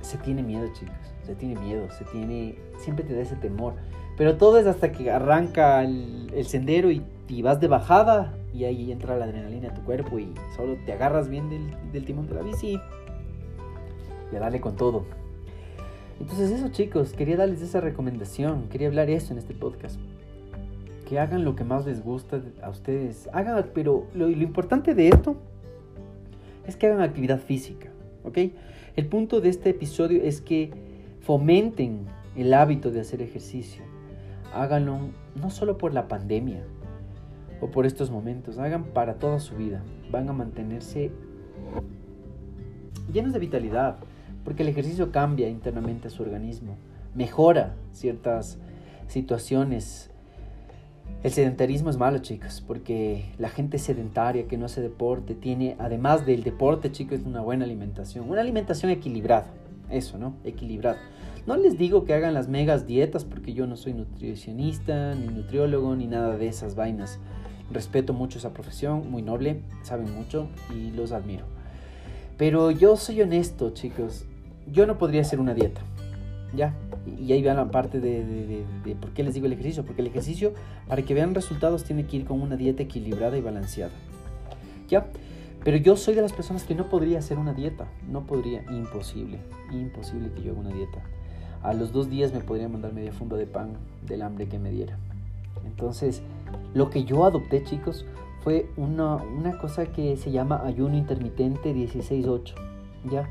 [0.00, 1.07] se tiene miedo, chicos.
[1.28, 2.56] Se tiene miedo, se tiene.
[2.78, 3.74] Siempre te da ese temor.
[4.16, 7.02] Pero todo es hasta que arranca el, sendero y,
[7.42, 11.28] vas de bajada y ahí entra la adrenalina a tu cuerpo y solo te agarras
[11.28, 11.48] bien
[11.92, 12.80] del, timón de la bici
[14.32, 15.04] y a darle con todo.
[16.18, 20.00] Entonces eso chicos, quería darles esa recomendación, quería hablar eso en este podcast
[21.08, 23.28] que hagan lo que más les gusta a ustedes.
[23.32, 25.36] Hagan, pero lo, importante de esto
[26.66, 27.88] es que hagan actividad física,
[28.24, 28.38] ¿ok?
[28.96, 30.70] El punto de este episodio es que
[31.28, 33.82] fomenten el hábito de hacer ejercicio.
[34.54, 34.98] Háganlo
[35.34, 36.64] no solo por la pandemia
[37.60, 39.82] o por estos momentos, hagan para toda su vida.
[40.10, 41.10] Van a mantenerse
[43.12, 43.98] llenos de vitalidad,
[44.42, 46.78] porque el ejercicio cambia internamente a su organismo,
[47.14, 48.56] mejora ciertas
[49.06, 50.10] situaciones
[51.22, 56.24] el sedentarismo es malo, chicos, porque la gente sedentaria que no hace deporte tiene, además
[56.24, 58.30] del deporte, chicos, una buena alimentación.
[58.30, 59.48] Una alimentación equilibrada.
[59.90, 60.34] Eso, ¿no?
[60.44, 60.98] Equilibrada.
[61.48, 65.96] No les digo que hagan las megas dietas porque yo no soy nutricionista, ni nutriólogo,
[65.96, 67.18] ni nada de esas vainas.
[67.72, 71.46] Respeto mucho esa profesión, muy noble, saben mucho y los admiro.
[72.36, 74.26] Pero yo soy honesto, chicos.
[74.70, 75.80] Yo no podría hacer una dieta.
[76.54, 76.74] ¿Ya?
[77.18, 78.66] Y ahí vean la parte de,
[79.00, 79.86] por qué les digo el ejercicio.
[79.86, 80.52] Porque el ejercicio,
[80.86, 83.92] para que vean resultados, tiene que ir con una dieta equilibrada y balanceada.
[84.90, 85.06] ¿Ya?
[85.64, 87.88] Pero yo soy de las personas que no podría hacer una dieta.
[88.06, 89.38] No podría, imposible.
[89.72, 91.02] Imposible que yo haga una dieta.
[91.62, 93.70] A los dos días me podría mandar media funda de pan
[94.06, 94.98] del hambre que me diera.
[95.66, 96.22] Entonces,
[96.74, 98.06] lo que yo adopté, chicos,
[98.42, 102.54] fue una, una cosa que se llama ayuno intermitente 16-8.
[103.10, 103.28] ¿Ya?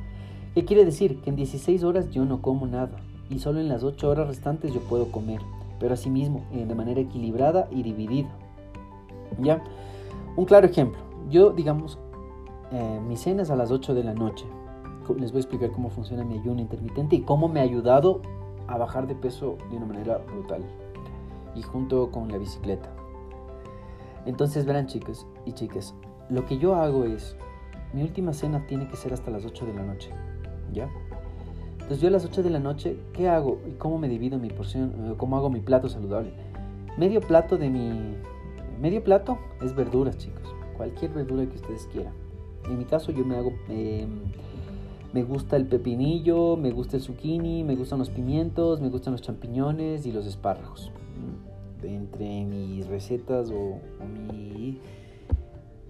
[0.54, 1.22] ¿Qué quiere decir?
[1.22, 2.98] Que en 16 horas yo no como nada
[3.30, 5.42] y solo en las 8 horas restantes yo puedo comer,
[5.80, 8.30] pero asimismo eh, de manera equilibrada y dividida.
[9.40, 9.62] ¿Ya?
[10.36, 11.00] Un claro ejemplo.
[11.30, 12.00] Yo, digamos,
[12.72, 14.46] eh, mi cena es a las 8 de la noche.
[15.15, 18.22] Les voy a explicar cómo funciona mi ayuno intermitente y cómo me ha ayudado
[18.67, 20.63] a bajar de peso de una manera brutal.
[21.56, 22.89] Y junto con la bicicleta.
[24.26, 25.96] Entonces verán chicos y chicas,
[26.30, 27.38] lo que yo hago es,
[27.93, 30.12] mi última cena tiene que ser hasta las 8 de la noche.
[30.74, 30.89] ¿Ya?
[31.74, 33.62] Entonces yo a las 8 de la noche, ¿qué hago?
[33.65, 34.93] ¿Y cómo me divido mi porción?
[34.98, 36.34] Eh, ¿Cómo hago mi plato saludable?
[36.98, 38.17] Medio plato de mi...
[38.82, 40.54] Medio plato es verduras, chicos.
[40.76, 42.13] Cualquier verdura que ustedes quieran.
[42.65, 43.54] En mi caso yo me hago...
[43.70, 44.24] Em,
[45.17, 49.23] me gusta el pepinillo, me gusta el zucchini, me gustan los pimientos, me gustan los
[49.23, 50.91] champiñones y los espárragos.
[51.82, 54.80] Mm, entre mis recetas o, mi,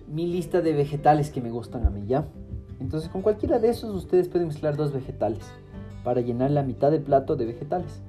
[0.08, 2.26] mi lista de vegetales que me gustan a mí, ¿ya?
[2.80, 5.44] Entonces con cualquiera de esos ustedes pueden mezclar dos vegetales
[6.06, 8.00] para llenar la mitad del plato de vegetales.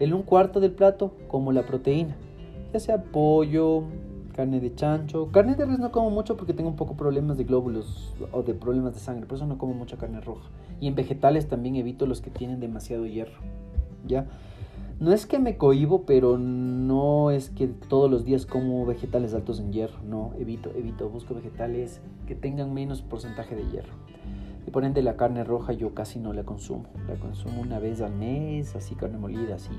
[0.00, 2.16] El un cuarto del plato como la proteína,
[2.72, 3.84] ya sea pollo,
[4.36, 5.30] carne de chancho.
[5.32, 8.54] Carne de res no como mucho porque tengo un poco problemas de glóbulos o de
[8.54, 10.48] problemas de sangre, por eso no como mucha carne roja.
[10.80, 13.40] Y en vegetales también evito los que tienen demasiado hierro.
[14.06, 14.26] ¿Ya?
[15.00, 19.58] No es que me cohibo, pero no es que todos los días como vegetales altos
[19.58, 19.98] en hierro.
[20.04, 23.92] No, evito, evito, busco vegetales que tengan menos porcentaje de hierro.
[24.66, 26.86] Y por ende la carne roja yo casi no la consumo.
[27.08, 29.70] La consumo una vez al mes, así carne molida, así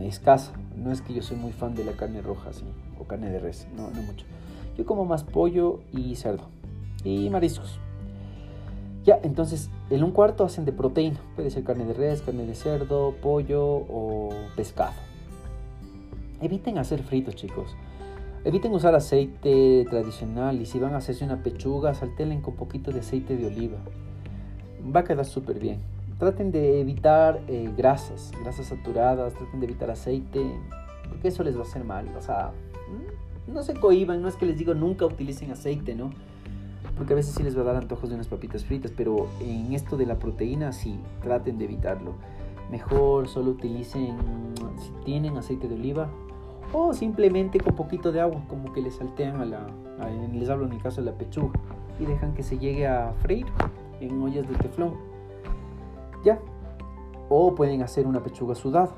[0.00, 0.52] escasa.
[0.76, 2.50] No es que yo soy muy fan de la carne roja,
[2.98, 4.26] o carne de res, no, mucho.
[4.76, 6.44] Yo como más pollo y cerdo
[7.04, 7.78] y mariscos.
[9.04, 11.18] Ya, entonces, en un cuarto hacen de proteína.
[11.34, 14.92] Puede ser carne de res, carne de cerdo, pollo o pescado.
[16.40, 17.74] Eviten hacer fritos, chicos.
[18.44, 23.00] Eviten usar aceite tradicional y si van a hacerse una pechuga, saltelen con poquito de
[23.00, 23.78] aceite de oliva.
[24.94, 25.80] Va a quedar súper bien.
[26.20, 30.52] Traten de evitar eh, grasas, grasas saturadas, traten de evitar aceite,
[31.08, 32.06] porque eso les va a hacer mal.
[32.14, 32.52] O sea,
[33.48, 36.10] mm, no se cohiban, no es que les digo nunca utilicen aceite, ¿no?
[36.94, 39.72] Porque a veces sí les va a dar antojos de unas papitas fritas, pero en
[39.72, 42.12] esto de la proteína sí, traten de evitarlo.
[42.70, 44.18] Mejor solo utilicen,
[44.78, 46.10] si tienen aceite de oliva,
[46.74, 49.66] o simplemente con poquito de agua, como que le saltean a la,
[50.34, 51.58] les hablo en el caso de la pechuga,
[51.98, 53.46] y dejan que se llegue a freír
[54.00, 55.09] en ollas de teflón.
[56.24, 56.38] Ya.
[57.28, 58.90] O pueden hacer una pechuga sudada,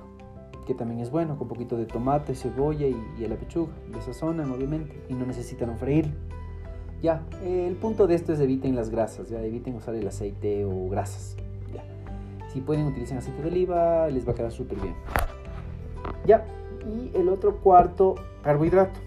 [0.66, 3.72] que también es bueno, con poquito de tomate, cebolla y, y la pechuga.
[3.92, 6.14] Le sazonan, obviamente, y no necesitan freír.
[7.02, 10.88] Ya, el punto de esto es eviten las grasas, ya eviten usar el aceite o
[10.88, 11.37] grasas.
[11.74, 11.82] Ya.
[12.52, 14.94] Si pueden utilizar aceite de oliva, les va a quedar súper bien.
[16.26, 16.46] Ya,
[16.87, 19.00] y el otro cuarto, carbohidrato.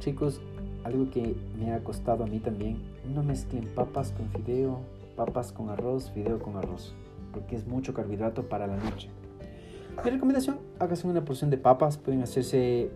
[0.00, 0.42] Chicos,
[0.84, 2.78] algo que me ha costado a mí también,
[3.14, 4.80] no mezclen papas con fideo,
[5.16, 6.94] papas con arroz, fideo con arroz,
[7.32, 9.08] porque es mucho carbohidrato para la noche.
[10.04, 12.90] Mi recomendación, háganse una porción de papas, pueden hacerse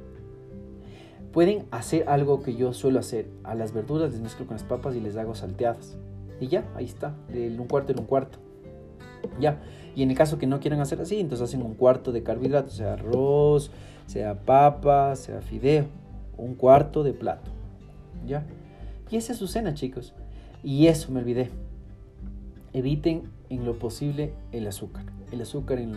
[1.32, 3.28] pueden hacer algo que yo suelo hacer.
[3.42, 5.96] A las verduras les mezclo con las papas y les hago salteadas.
[6.40, 8.38] Y ya, ahí está, un cuarto en un cuarto.
[9.40, 9.60] Ya,
[9.96, 12.74] y en el caso que no quieran hacer así, entonces hacen un cuarto de carbohidratos,
[12.74, 13.72] sea arroz,
[14.06, 15.86] sea papa, sea fideo,
[16.36, 17.50] un cuarto de plato.
[18.26, 18.46] ¿Ya?
[19.10, 20.14] Y esa es su cena, chicos.
[20.62, 21.50] Y eso me olvidé.
[22.72, 25.04] Eviten en lo posible el azúcar.
[25.32, 25.94] El azúcar en...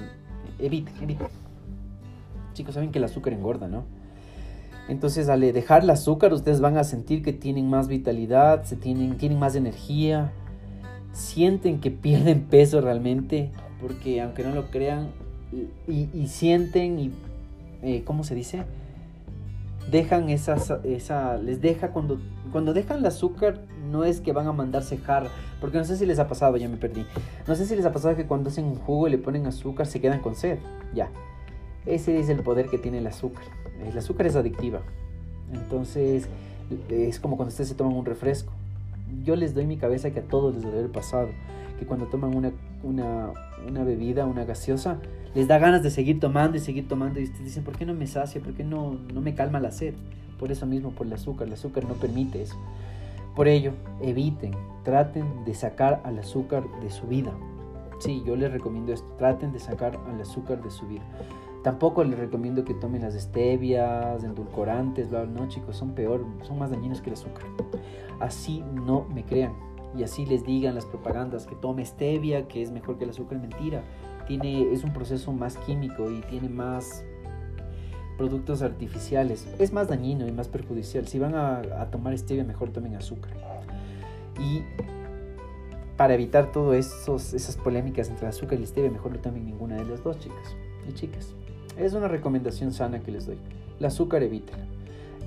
[0.59, 1.27] Eviten, eviten.
[2.53, 3.83] Chicos, saben que el azúcar engorda, ¿no?
[4.87, 9.17] Entonces al dejar el azúcar ustedes van a sentir que tienen más vitalidad, se tienen,
[9.17, 10.31] tienen más energía,
[11.11, 15.09] sienten que pierden peso realmente, porque aunque no lo crean,
[15.87, 17.11] y, sienten y,
[17.81, 18.63] eh, ¿cómo se dice?
[19.91, 22.19] Dejan esa, esa, les deja cuando,
[22.51, 25.29] cuando dejan el azúcar, no es que van a mandarse jarra,
[25.61, 27.05] porque no sé si les ha pasado, ya me perdí,
[27.47, 29.87] no sé si les ha pasado que cuando hacen un jugo y le ponen azúcar
[29.87, 30.59] se quedan con sed,
[30.93, 31.09] ya,
[31.85, 33.45] ese es el poder que tiene el azúcar,
[33.85, 34.81] el azúcar es adictiva,
[35.53, 36.27] entonces
[36.89, 38.51] es como cuando ustedes se toman un refresco,
[39.23, 41.29] yo les doy mi cabeza que a todos les debe haber pasado,
[41.77, 42.51] que cuando toman una,
[42.83, 44.97] una, bebida, una gaseosa,
[45.35, 47.93] les da ganas de seguir tomando y seguir tomando y ustedes dicen, ¿por qué no
[47.93, 48.41] me sacia?
[48.41, 49.93] ¿Por qué no, no me calma la sed?
[50.39, 52.55] Por eso mismo, por el azúcar, el azúcar no permite eso.
[53.35, 57.31] Por ello, eviten, traten de sacar al azúcar de su vida.
[57.99, 61.03] Sí, yo les recomiendo esto, traten de sacar al azúcar de su vida.
[61.63, 66.59] Tampoco les recomiendo que tomen las stevias, endulcorantes, bla, bla, no chicos, son peor, son
[66.59, 67.43] más dañinos que el azúcar.
[68.19, 69.53] Así no me crean
[69.95, 73.39] y así les digan las propagandas que tome stevia, que es mejor que el azúcar,
[73.39, 73.83] mentira.
[74.27, 77.05] Tiene, es un proceso más químico y tiene más
[78.17, 79.47] productos artificiales.
[79.59, 81.07] Es más dañino y más perjudicial.
[81.07, 83.31] Si van a, tomar stevia, mejor tomen azúcar.
[84.39, 84.61] Y
[85.95, 89.85] para evitar todo esos, esas polémicas entre azúcar y stevia, mejor no tomen ninguna de
[89.85, 90.55] las dos, chicas
[90.87, 91.33] y chicas.
[91.77, 93.37] Es una recomendación sana que les doy.
[93.79, 94.65] El azúcar evítela.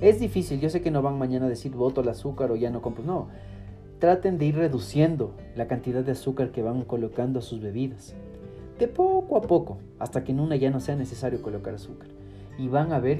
[0.01, 2.69] Es difícil, yo sé que no van mañana a decir voto el azúcar o ya
[2.69, 3.03] no compro.
[3.03, 3.27] No,
[4.01, 8.15] traten de ir reduciendo la cantidad de azúcar que van colocando a sus bebidas.
[8.79, 12.09] De poco a poco, hasta que en una ya no sea necesario colocar azúcar.
[12.57, 13.19] Y van a ver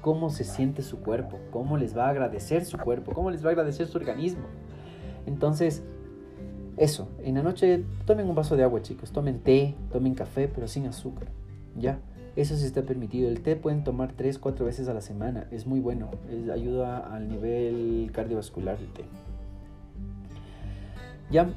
[0.00, 3.50] cómo se siente su cuerpo, cómo les va a agradecer su cuerpo, cómo les va
[3.50, 4.42] a agradecer su organismo.
[5.26, 5.84] Entonces,
[6.76, 10.66] eso, en la noche tomen un vaso de agua, chicos, tomen té, tomen café, pero
[10.66, 11.28] sin azúcar.
[11.76, 12.00] ¿Ya?
[12.34, 13.28] Eso sí está permitido.
[13.28, 15.46] El té pueden tomar 3, 4 veces a la semana.
[15.52, 16.10] Es muy bueno.
[16.52, 19.04] ayuda al nivel cardiovascular el té.
[21.30, 21.50] Ya.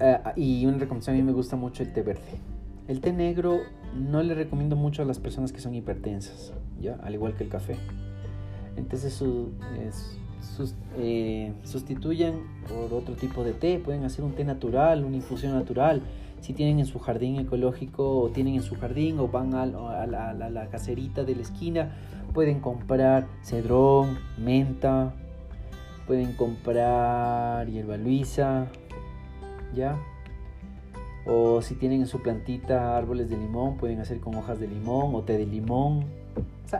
[0.00, 2.40] Eh, y una recomendación, a mí me gusta mucho el té verde.
[2.86, 3.58] El té negro
[3.94, 6.52] no le recomiendo mucho a las personas que son hipertensas.
[6.80, 6.94] ¿Ya?
[7.02, 7.76] Al igual que el café.
[8.76, 9.50] Entonces su,
[10.96, 12.34] eh, sustituyan
[12.68, 13.78] por otro tipo de té.
[13.78, 16.02] Pueden hacer un té natural, una infusión natural
[16.40, 20.68] si tienen en su jardín ecológico o tienen en su jardín o van a, la,
[20.70, 21.96] caserita de la esquina,
[22.32, 25.14] pueden comprar cedrón, menta,
[26.06, 28.68] pueden comprar hierba luisa,
[29.74, 29.96] ¿ya?
[31.26, 35.14] O si tienen en su plantita árboles de limón, pueden hacer con hojas de limón
[35.14, 36.04] o té de limón.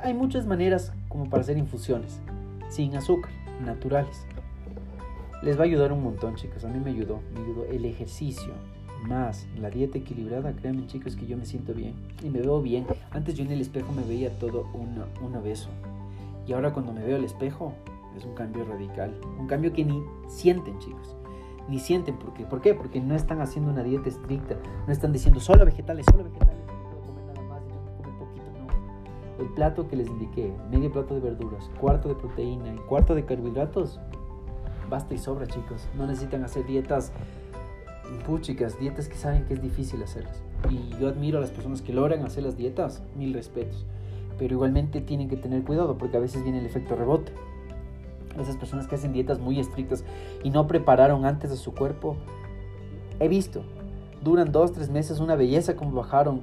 [0.03, 2.21] Hay muchas maneras como para hacer infusiones,
[2.69, 3.33] sin azúcar,
[3.65, 4.27] naturales.
[5.43, 6.65] Les va a ayudar un montón, chicos.
[6.65, 7.21] A mí me ayudó.
[7.35, 8.53] Me ayudó el ejercicio,
[9.07, 12.87] más la dieta equilibrada, créanme chicos que yo me siento bien y me veo bien.
[13.11, 15.69] Antes yo en el espejo me veía todo un, un obeso
[16.47, 17.73] y ahora cuando me veo al espejo
[18.17, 21.15] es un cambio radical, un cambio que ni sienten chicos,
[21.69, 22.75] ni sienten porque, ¿por qué?
[22.75, 26.91] Porque no están haciendo una dieta estricta, no están diciendo solo vegetales, solo vegetales, no
[26.91, 29.45] puedo comer nada más yo comer poquito, no.
[29.45, 33.25] El plato que les indiqué, medio plato de verduras, cuarto de proteína y cuarto de
[33.25, 34.01] carbohidratos,
[34.89, 37.13] basta y sobra chicos, no necesitan hacer dietas
[38.27, 40.43] puchicas, dietas que saben que es difícil hacerlas.
[40.71, 43.87] Y yo admiro a las personas que logran hacer las dietas, mil respetos.
[44.39, 47.33] Pero igualmente tienen que tener cuidado porque a veces viene el efecto rebote.
[48.43, 50.05] Esas personas que hacen dietas muy estrictas
[50.43, 52.17] y no prepararon antes de su cuerpo,
[53.21, 53.63] he visto,
[54.23, 56.43] duran dos, tres meses una belleza como bajaron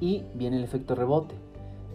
[0.00, 1.34] y viene el efecto rebote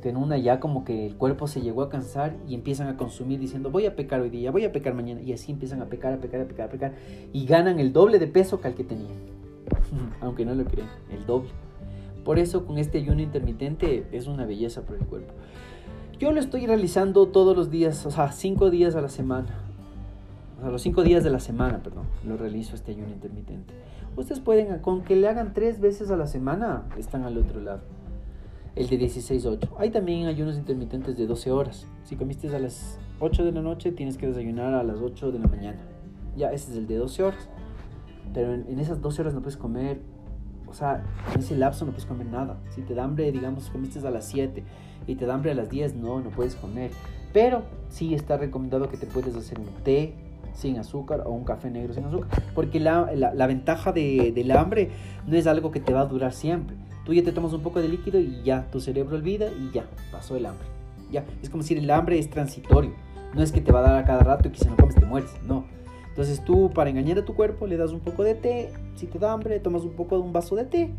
[0.10, 3.40] en una ya como que el cuerpo se llegó a cansar y empiezan a consumir
[3.40, 6.14] diciendo voy a pecar hoy día, voy a pecar mañana y así empiezan a pecar,
[6.14, 6.94] a pecar, a pecar, a pecar
[7.34, 9.14] y ganan el doble de peso que al que tenían.
[10.22, 11.50] Aunque no lo creen, el doble.
[12.24, 15.34] Por eso con este ayuno intermitente es una belleza para el cuerpo.
[16.20, 19.48] Yo lo estoy realizando todos los días, o sea, cinco días a la semana.
[20.58, 23.74] o sea, los cinco días de la semana, perdón, lo realizo este ayuno intermitente.
[24.16, 27.82] Ustedes pueden, con que le hagan tres veces a la semana, están al otro lado.
[28.76, 29.70] El de 16-8.
[29.78, 31.86] Hay también ayunos intermitentes de 12 horas.
[32.04, 35.40] Si comiste a las 8 de la noche, tienes que desayunar a las 8 de
[35.40, 35.80] la mañana.
[36.38, 37.50] Ya, ese es el de 12 horas.
[38.34, 40.00] Pero en, esas 12 horas no puedes comer,
[40.76, 41.04] sea,
[41.34, 42.58] en ese lapso no puedes comer nada.
[42.70, 44.64] Si te da hambre, digamos, comiste a las 7
[45.08, 46.92] y te da hambre a las 10, no, no puedes comer.
[47.34, 50.14] Pero sí está recomendado que te puedes hacer un té
[50.54, 52.30] sin azúcar o un café negro sin azúcar.
[52.54, 54.90] Porque la, la, ventaja de, del hambre
[55.28, 56.76] no es algo que te va a durar siempre.
[57.06, 59.86] Tú ya te tomas un poco de líquido y ya, tu cerebro olvida y ya,
[60.12, 60.68] pasó el hambre.
[61.12, 62.94] Ya, es como si el hambre es transitorio.
[63.34, 65.06] No es que te va a dar a cada rato y que no comes te
[65.06, 65.66] mueres, no.
[66.16, 69.20] Entonces tú para engañar a tu cuerpo le das un poco de té, si te
[69.20, 70.90] da hambre tomas un poco de un vaso de té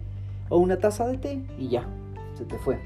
[0.50, 1.88] o una taza de té y ya,
[2.34, 2.78] se te fue.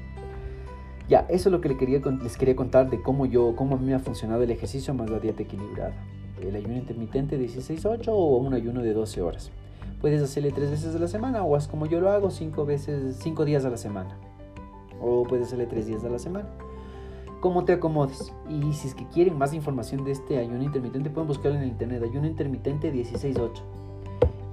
[1.09, 3.77] Ya, eso es lo que les quería, les quería contar de cómo yo, cómo a
[3.77, 5.93] mí me ha funcionado el ejercicio más la dieta equilibrada.
[6.41, 9.51] El ayuno intermitente 16-8 o un ayuno de 12 horas.
[9.99, 13.17] Puedes hacerle tres veces a la semana o haz como yo lo hago, cinco veces,
[13.19, 14.17] cinco días a la semana.
[15.01, 16.47] O puedes hacerle tres días a la semana.
[17.41, 18.33] Como te acomodes.
[18.49, 21.69] Y si es que quieren más información de este ayuno intermitente, pueden buscarlo en el
[21.69, 22.01] internet.
[22.03, 23.61] Ayuno intermitente 16-8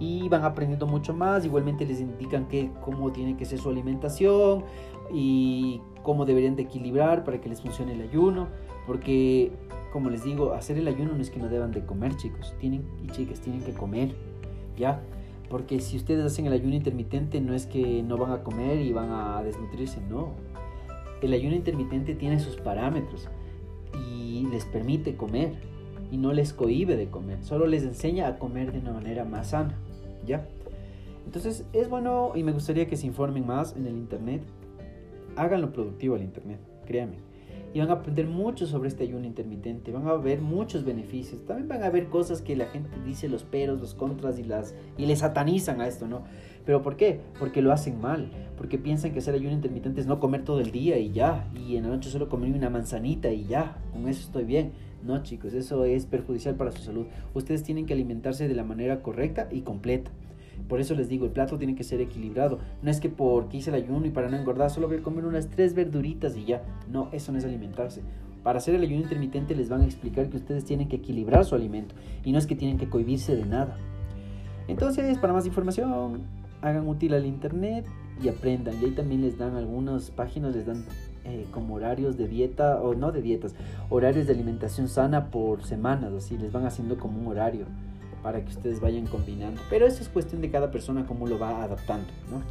[0.01, 1.45] y van aprendiendo mucho más.
[1.45, 4.65] Igualmente les indican que, cómo tiene que ser su alimentación
[5.13, 8.49] y cómo deberían de equilibrar para que les funcione el ayuno.
[8.87, 9.53] Porque,
[9.93, 12.55] como les digo, hacer el ayuno no es que no deban de comer, chicos.
[12.59, 14.15] Tienen y chicas, tienen que comer,
[14.77, 15.01] ¿ya?
[15.51, 18.93] Porque si ustedes hacen el ayuno intermitente, no es que no van a comer y
[18.93, 20.33] van a desnutrirse, no.
[21.23, 23.29] El ayuno intermitente tiene sus parámetros
[23.95, 25.53] y les permite comer
[26.11, 29.49] y no les cohibe de comer, solo les enseña a comer de una manera más
[29.49, 29.77] sana.
[30.27, 30.47] ¿ya?
[31.27, 34.43] Entonces es bueno y me gustaría que se informen más en el Internet.
[35.37, 37.17] Háganlo productivo al Internet, créanme.
[37.75, 41.45] Y van a aprender mucho sobre este ayuno intermitente, van a ver muchos beneficios.
[41.45, 44.75] También van a ver cosas que la gente dice los peros, los contras y las
[44.97, 46.23] y le satanizan a esto, ¿no?
[46.69, 47.23] ¿Pero por qué?
[47.39, 50.71] Porque lo hacen mal, porque piensan que hacer ayuno intermitente es no comer todo el
[50.71, 54.21] día y ya, y en la noche solo comer una manzanita y ya, con eso
[54.21, 54.73] estoy bien.
[55.03, 57.07] No, chicos, eso es perjudicial para su salud.
[57.33, 60.11] Ustedes tienen que alimentarse de la manera correcta y completa.
[60.69, 62.59] Por eso les digo, el plato tiene que ser equilibrado.
[62.83, 65.25] No es que porque hice el ayuno y para no engordar solo voy a comer
[65.25, 66.63] unas tres verduritas y ya.
[66.93, 68.03] No, eso no es alimentarse.
[68.43, 71.55] Para hacer el ayuno intermitente les van a explicar que ustedes tienen que equilibrar su
[71.55, 71.95] alimento
[72.27, 73.79] y no es que tienen que cohibirse de nada.
[74.69, 76.21] Entonces, para más información,
[76.63, 77.87] hagan útil al internet
[78.23, 78.75] y aprendan.
[78.81, 80.85] Y ahí también les dan algunas páginas, les dan
[81.25, 83.55] eh, como horarios de dieta, o no de dietas,
[83.91, 87.67] horarios de alimentación sana por semanas, así les van haciendo como un horario
[88.23, 89.61] para que ustedes vayan combinando.
[89.71, 92.43] Pero eso es cuestión de cada persona cómo lo va adaptando, ¿no?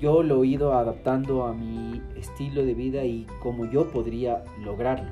[0.00, 5.10] Yo lo he ido adaptando a mi estilo de vida y cómo yo podría lograrlo,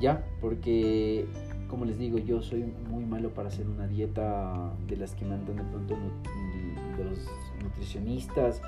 [0.00, 0.24] ¿ya?
[0.40, 1.26] Porque,
[1.68, 5.56] como les digo, yo soy muy malo para hacer una dieta de las que mandan
[5.56, 5.96] de pronto
[6.98, 7.28] los
[7.74, 8.60] nutricionistas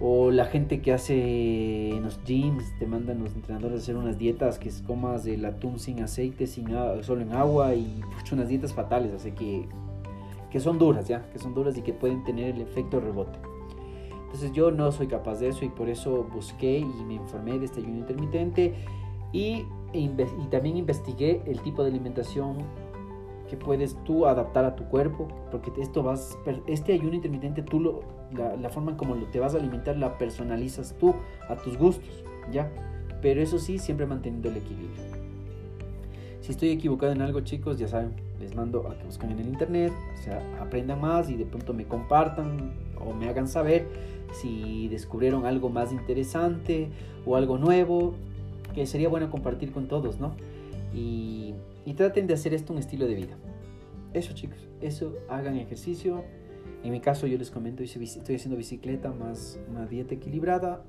[0.00, 4.16] o la gente que hace en los gyms, te mandan los entrenadores a hacer unas
[4.16, 6.68] dietas que es comas el atún sin aceite, sin
[7.02, 9.68] solo en agua y unas dietas fatales, así que,
[10.50, 11.28] que son duras, ¿ya?
[11.30, 13.38] Que son duras y que pueden tener el efecto rebote.
[14.26, 17.64] Entonces yo no soy capaz de eso y por eso busqué y me informé de
[17.64, 18.74] este ayuno intermitente
[19.32, 20.08] y, y
[20.50, 22.58] también investigué el tipo de alimentación
[23.48, 26.36] que puedes tú adaptar a tu cuerpo, porque esto vas,
[26.66, 28.00] este ayuno intermitente, tú lo,
[28.32, 31.14] la, forma como te vas a alimentar la personalizas tú
[31.48, 32.70] a tus gustos, ¿ya?
[33.22, 35.02] Pero eso sí, siempre manteniendo el equilibrio.
[36.40, 39.48] Si estoy equivocado en algo, chicos, ya saben, les mando a que busquen en el
[39.48, 42.72] internet, o sea, aprendan más y de pronto me compartan
[43.04, 43.86] o me hagan saber
[44.32, 46.88] si descubrieron algo más interesante
[47.26, 48.14] o algo nuevo,
[48.74, 50.32] que sería bueno compartir con todos, ¿no?
[50.94, 51.54] Y
[51.88, 53.38] y traten de hacer esto un estilo de vida.
[54.12, 56.22] Eso chicos, eso, hagan ejercicio.
[56.84, 60.84] En mi caso yo les comento, estoy haciendo bicicleta más una dieta equilibrada.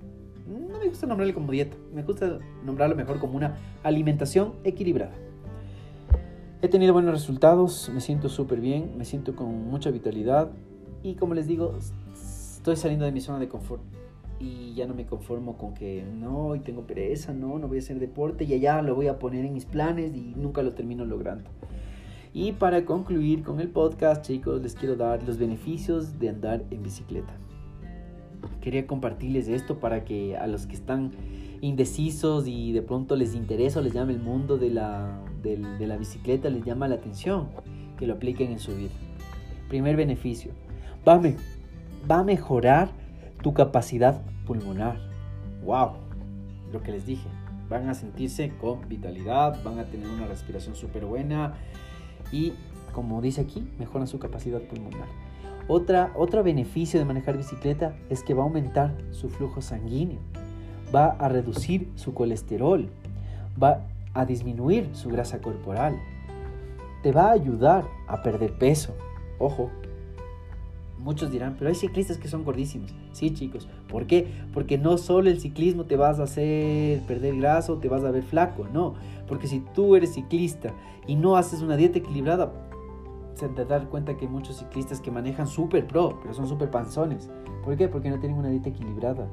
[0.45, 5.13] No me gusta nombrarle como dieta, me gusta nombrarlo mejor como una alimentación equilibrada.
[6.61, 10.51] He tenido buenos resultados, me siento súper bien, me siento con mucha vitalidad
[11.01, 11.77] y como les digo,
[12.11, 13.81] estoy saliendo de mi zona de confort
[14.39, 17.81] y ya no me conformo con que no, hoy tengo pereza, no, no voy a
[17.81, 21.05] hacer deporte y allá lo voy a poner en mis planes y nunca lo termino
[21.05, 21.49] logrando.
[22.33, 26.83] Y para concluir con el podcast, chicos, les quiero dar los beneficios de andar en
[26.83, 27.33] bicicleta.
[28.61, 31.11] Quería compartirles esto para que a los que están
[31.61, 35.97] indecisos y de pronto les interesa o les llama el mundo de la, de la
[35.97, 37.49] bicicleta, les llama la atención,
[37.97, 38.91] que lo apliquen en su vida.
[39.67, 40.51] Primer beneficio,
[41.07, 41.19] va
[42.09, 42.91] va a mejorar
[43.41, 44.97] tu capacidad pulmonar.
[45.63, 45.91] ¡Wow!
[46.71, 47.27] Lo que les dije.
[47.69, 51.53] Van a sentirse con vitalidad, van a tener una respiración súper buena
[52.31, 52.53] y,
[52.93, 55.07] como dice aquí, mejoran su capacidad pulmonar.
[55.67, 60.17] Otra, otro beneficio de manejar bicicleta es que va a aumentar su flujo sanguíneo,
[60.93, 62.89] va a reducir su colesterol,
[63.61, 63.85] va
[64.15, 65.95] a disminuir su grasa corporal,
[67.03, 68.95] te va a ayudar a perder peso.
[69.37, 69.69] Ojo,
[70.99, 72.93] muchos dirán, pero hay ciclistas que son gordísimos.
[73.11, 73.67] Sí, chicos.
[73.87, 74.27] ¿Por qué?
[74.53, 78.11] Porque no solo el ciclismo te vas a hacer perder grasa o te vas a
[78.11, 78.95] ver flaco, no.
[79.27, 80.73] Porque si tú eres ciclista
[81.07, 82.51] y no haces una dieta equilibrada,
[83.35, 86.69] se te dar cuenta que hay muchos ciclistas que manejan súper pro, pero son súper
[86.69, 87.29] panzones.
[87.63, 87.87] ¿Por qué?
[87.87, 89.27] Porque no tienen una dieta equilibrada.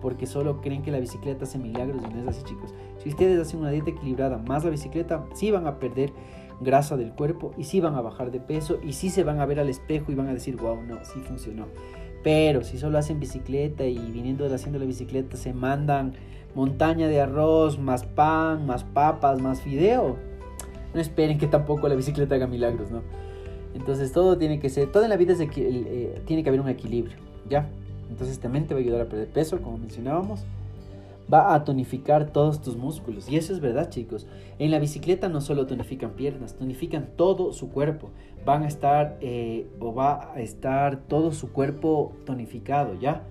[0.00, 2.74] Porque solo creen que la bicicleta hace milagros y no es así, chicos.
[2.98, 6.12] Si ustedes hacen una dieta equilibrada más la bicicleta, sí van a perder
[6.62, 9.46] grasa del cuerpo y sí van a bajar de peso y sí se van a
[9.46, 11.66] ver al espejo y van a decir, wow, no, sí funcionó.
[12.22, 16.14] Pero si solo hacen bicicleta y viniendo de haciendo la bicicleta se mandan
[16.54, 20.16] montaña de arroz, más pan, más papas, más fideo,
[20.94, 23.02] no esperen que tampoco la bicicleta haga milagros, ¿no?
[23.74, 27.16] Entonces todo tiene que ser, todo en la vida eh, tiene que haber un equilibrio,
[27.48, 27.68] ¿ya?
[28.10, 30.44] Entonces también te va a ayudar a perder peso, como mencionábamos
[31.32, 33.28] va a tonificar todos tus músculos.
[33.28, 34.26] Y eso es verdad, chicos.
[34.58, 38.10] En la bicicleta no solo tonifican piernas, tonifican todo su cuerpo.
[38.44, 43.24] Van a estar eh, o va a estar todo su cuerpo tonificado, ¿ya?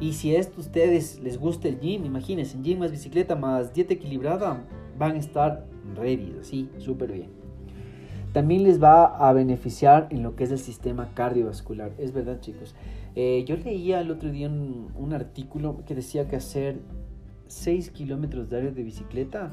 [0.00, 3.94] Y si esto ustedes les gusta el gym, imagínense, en gym más bicicleta más dieta
[3.94, 4.64] equilibrada,
[4.96, 5.66] van a estar
[5.96, 7.30] ready, así, súper bien.
[8.32, 11.92] También les va a beneficiar en lo que es el sistema cardiovascular.
[11.98, 12.74] Es verdad, chicos.
[13.16, 16.78] Eh, yo leía el otro día un artículo que decía que hacer
[17.48, 19.50] 6 kilómetros diarios de bicicleta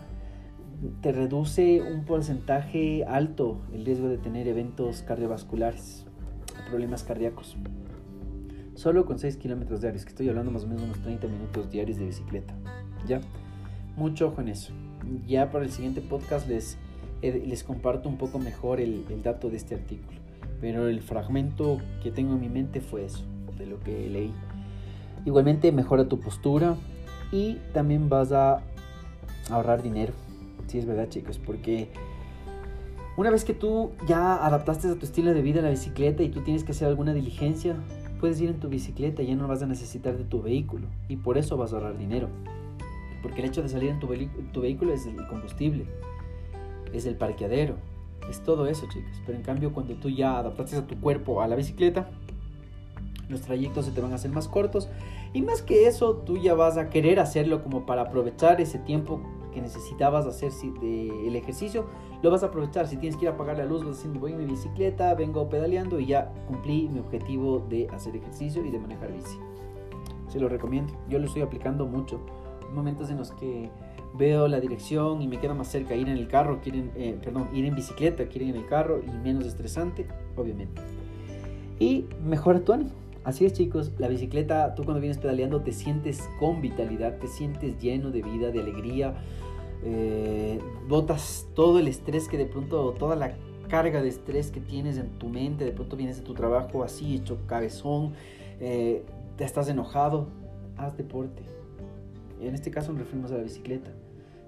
[1.01, 6.05] te reduce un porcentaje alto el riesgo de tener eventos cardiovasculares,
[6.69, 7.55] problemas cardíacos.
[8.75, 11.97] Solo con 6 kilómetros diarios, que estoy hablando más o menos unos 30 minutos diarios
[11.97, 12.53] de bicicleta.
[13.07, 13.21] ¿Ya?
[13.95, 14.73] Mucho ojo en eso.
[15.25, 16.77] Ya para el siguiente podcast les,
[17.21, 20.19] eh, les comparto un poco mejor el, el dato de este artículo.
[20.59, 23.23] Pero el fragmento que tengo en mi mente fue eso,
[23.57, 24.33] de lo que leí.
[25.23, 26.75] Igualmente mejora tu postura,
[27.31, 28.61] y también vas a
[29.49, 30.13] ahorrar dinero.
[30.67, 31.89] Sí, es verdad, chicos, porque
[33.17, 36.41] una vez que tú ya adaptaste a tu estilo de vida la bicicleta y tú
[36.41, 37.75] tienes que hacer alguna diligencia,
[38.19, 41.17] puedes ir en tu bicicleta y ya no vas a necesitar de tu vehículo y
[41.17, 42.27] por eso vas a ahorrar dinero.
[43.21, 44.07] Porque el hecho de salir en tu,
[44.51, 45.85] tu vehículo es el combustible,
[46.93, 47.75] es el parqueadero,
[48.29, 49.21] es todo eso, chicos.
[49.25, 52.09] Pero en cambio, cuando tú ya adaptaste a tu cuerpo a la bicicleta,
[53.29, 54.89] los trayectos se te van a hacer más cortos
[55.35, 59.19] y más que eso, tú ya vas a querer hacerlo como para aprovechar ese tiempo
[59.53, 61.87] que necesitabas hacer el ejercicio,
[62.23, 62.87] lo vas a aprovechar.
[62.87, 65.49] Si tienes que ir a apagar la luz, vas diciendo voy en mi bicicleta, vengo
[65.49, 69.37] pedaleando y ya cumplí mi objetivo de hacer ejercicio y de manejar bici.
[70.29, 70.93] Se lo recomiendo.
[71.09, 72.21] Yo lo estoy aplicando mucho.
[72.65, 73.69] Hay momentos en los que
[74.13, 77.49] veo la dirección y me queda más cerca ir en el carro, quieren, eh, perdón,
[77.53, 80.07] ir en bicicleta, quieren en el carro y menos estresante,
[80.37, 80.81] obviamente.
[81.77, 83.04] Y mejora tu ánimo.
[83.25, 87.79] Así es chicos, la bicicleta, tú cuando vienes pedaleando te sientes con vitalidad, te sientes
[87.81, 89.15] lleno de vida, de alegría,
[89.83, 93.33] eh, botas todo el estrés que de pronto, toda la
[93.67, 97.15] carga de estrés que tienes en tu mente, de pronto vienes de tu trabajo así,
[97.15, 98.13] hecho cabezón,
[98.59, 99.03] eh,
[99.37, 100.27] te estás enojado,
[100.77, 101.41] haz deporte.
[102.39, 103.89] En este caso nos referimos a la bicicleta.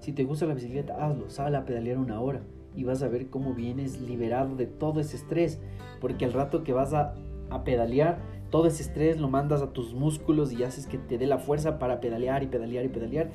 [0.01, 2.41] Si te gusta la bicicleta, hazlo, sal a pedalear una hora
[2.75, 5.59] y vas a ver cómo vienes liberado de todo ese estrés,
[5.99, 7.15] porque al rato que vas a,
[7.49, 11.27] a pedalear, todo ese estrés lo mandas a tus músculos y haces que te dé
[11.27, 13.29] la fuerza para pedalear y pedalear y pedalear.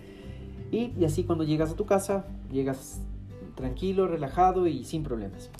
[0.70, 3.02] Y, así cuando llegas a tu casa, llegas
[3.54, 5.50] tranquilo, relajado y sin problemas.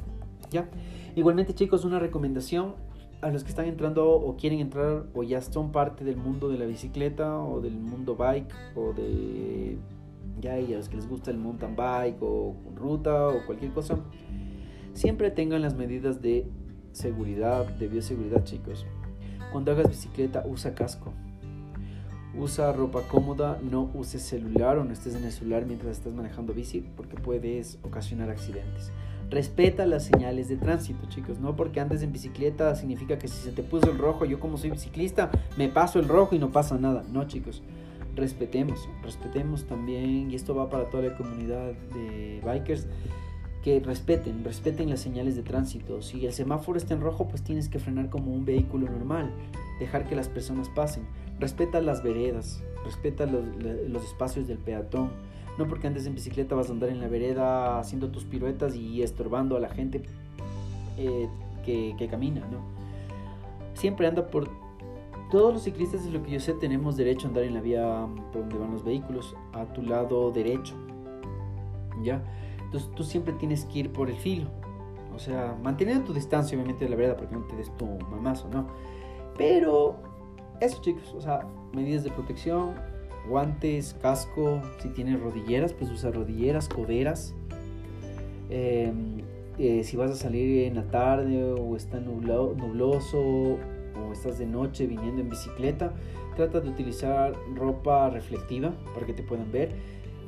[0.51, 0.69] ¿Ya?
[1.17, 2.75] Igualmente chicos, una recomendación
[3.21, 6.59] a los que están entrando o quieren entrar o ya son parte del mundo de
[6.59, 9.79] la bicicleta o del mundo bike o de
[10.41, 13.99] ya y a los que les gusta el mountain bike o ruta o cualquier cosa,
[14.93, 16.47] siempre tengan las medidas de
[16.93, 18.87] seguridad, de bioseguridad chicos.
[19.53, 21.13] Cuando hagas bicicleta, usa casco.
[22.35, 26.55] Usa ropa cómoda, no uses celular o no estés en el celular mientras estás manejando
[26.55, 28.91] bici porque puedes ocasionar accidentes.
[29.29, 31.39] Respeta las señales de tránsito, chicos.
[31.39, 34.57] No porque andes en bicicleta significa que si se te puso el rojo, yo como
[34.57, 37.05] soy biciclista, me paso el rojo y no pasa nada.
[37.13, 37.63] No, chicos.
[38.15, 42.87] Respetemos, respetemos también, y esto va para toda la comunidad de bikers
[43.63, 46.03] que respeten, respeten las señales de tránsito.
[46.03, 49.31] Si el semáforo está en rojo, pues tienes que frenar como un vehículo normal,
[49.79, 51.05] dejar que las personas pasen.
[51.39, 55.11] Respeta las veredas, respeta los, espacios del peatón.
[55.59, 59.03] No porque andes en bicicleta vas a andar en la vereda haciendo tus piruetas y
[59.03, 60.03] estorbando a la gente
[60.97, 61.29] eh,
[61.65, 62.61] que, que camina, ¿no?
[63.75, 64.49] Siempre anda por...
[65.31, 68.07] Todos los ciclistas, es lo que yo sé, tenemos derecho a andar en la vía
[68.33, 70.75] por donde van los vehículos, a tu lado derecho.
[72.03, 72.23] ¿Ya?
[72.73, 74.49] Entonces tú siempre tienes que ir por el filo.
[75.15, 78.49] O sea, manteniendo tu distancia, obviamente, de la verdad, porque no te des tu mamazo,
[78.49, 78.67] ¿no?
[79.37, 79.97] Pero,
[80.59, 82.75] eso, chicos, o sea, medidas de protección,
[83.29, 87.35] guantes, casco, si tienes rodilleras, pues usa rodilleras, coderas.
[88.49, 89.19] Em,
[89.59, 94.87] eh, si vas a salir en la tarde o está nubloso o estás de noche
[94.87, 95.93] viniendo en bicicleta,
[96.37, 99.75] trata de utilizar ropa reflectiva para que te puedan ver.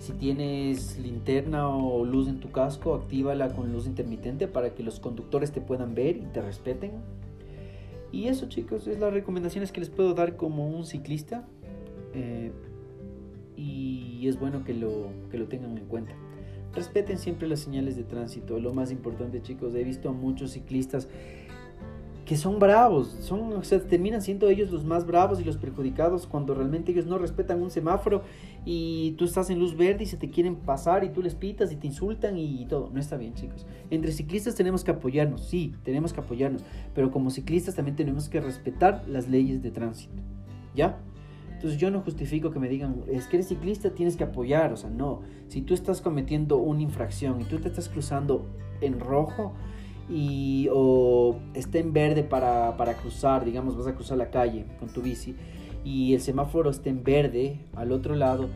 [0.04, 5.00] Si tienes linterna o luz en tu casco, actívala con luz intermitente para que los
[5.00, 6.90] conductores te puedan ver y te respeten.
[8.12, 11.48] Y eso chicos, es las recomendaciones que les puedo dar como un ciclista.
[12.12, 12.52] Eh,
[13.56, 16.12] y es bueno que lo, que lo tengan en cuenta.
[16.74, 19.74] Respeten siempre las señales de tránsito, lo más importante chicos.
[19.74, 21.08] He visto a muchos ciclistas
[22.24, 26.26] que son bravos, son, o sea, terminan siendo ellos los más bravos y los perjudicados
[26.26, 28.22] cuando realmente ellos no respetan un semáforo
[28.64, 31.70] y tú estás en luz verde y se te quieren pasar y tú les pitas
[31.70, 32.90] y te insultan y, todo.
[32.92, 33.66] No está bien, chicos.
[33.90, 36.64] Entre ciclistas tenemos que apoyarnos, sí, tenemos que apoyarnos,
[36.94, 40.14] pero como ciclistas también tenemos que respetar las leyes de tránsito.
[40.74, 40.98] ¿Ya?
[41.52, 44.76] Entonces yo no justifico que me digan, es que eres ciclista, tienes que apoyar, o
[44.76, 45.20] sea, no.
[45.48, 48.46] Si tú estás cometiendo una infracción y tú te estás cruzando
[48.80, 49.54] en rojo
[50.08, 54.88] y o está en verde para, para cruzar, digamos, vas a cruzar la calle con
[54.88, 55.34] tu bici
[55.84, 58.48] y el semáforo está en verde al otro lado,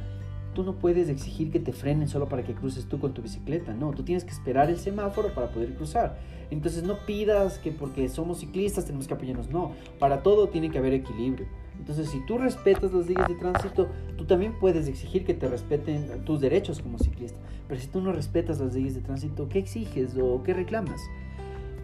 [0.55, 3.74] tú no puedes exigir que te frenen solo para que cruces tú con tu bicicleta,
[3.74, 6.18] no, tú tienes que esperar el semáforo para poder cruzar.
[6.51, 10.78] Entonces no pidas que porque somos ciclistas tenemos que apoyarnos, no, para todo tiene que
[10.78, 11.46] haber equilibrio.
[11.78, 16.24] Entonces si tú respetas las leyes de tránsito, tú también puedes exigir que te respeten
[16.24, 17.38] tus derechos como ciclista.
[17.68, 21.01] Pero si tú no respetas las leyes de tránsito, ¿qué exiges o qué reclamas?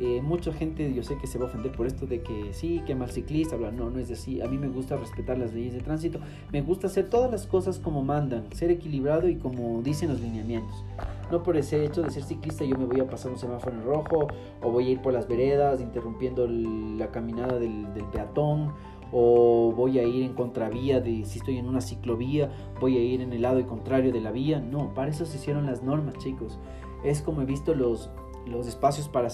[0.00, 2.82] Eh, mucha gente yo sé que se va a ofender por esto de que sí,
[2.84, 4.40] que mal ciclista, bla, no, no es así.
[4.40, 6.18] A mí me gusta respetar las leyes de tránsito,
[6.52, 10.84] me gusta hacer todas las cosas como mandan, ser equilibrado y como dicen los lineamientos.
[11.30, 13.84] No por ese hecho de ser ciclista yo me voy a pasar un semáforo en
[13.84, 14.28] rojo
[14.62, 18.72] o voy a ir por las veredas interrumpiendo la caminada del, del peatón
[19.16, 23.20] o voy a ir en contravía de si estoy en una ciclovía, voy a ir
[23.20, 24.58] en el lado contrario de la vía.
[24.58, 26.58] No, para eso se hicieron las normas, chicos.
[27.04, 28.10] Es como he visto los,
[28.46, 29.28] los espacios para,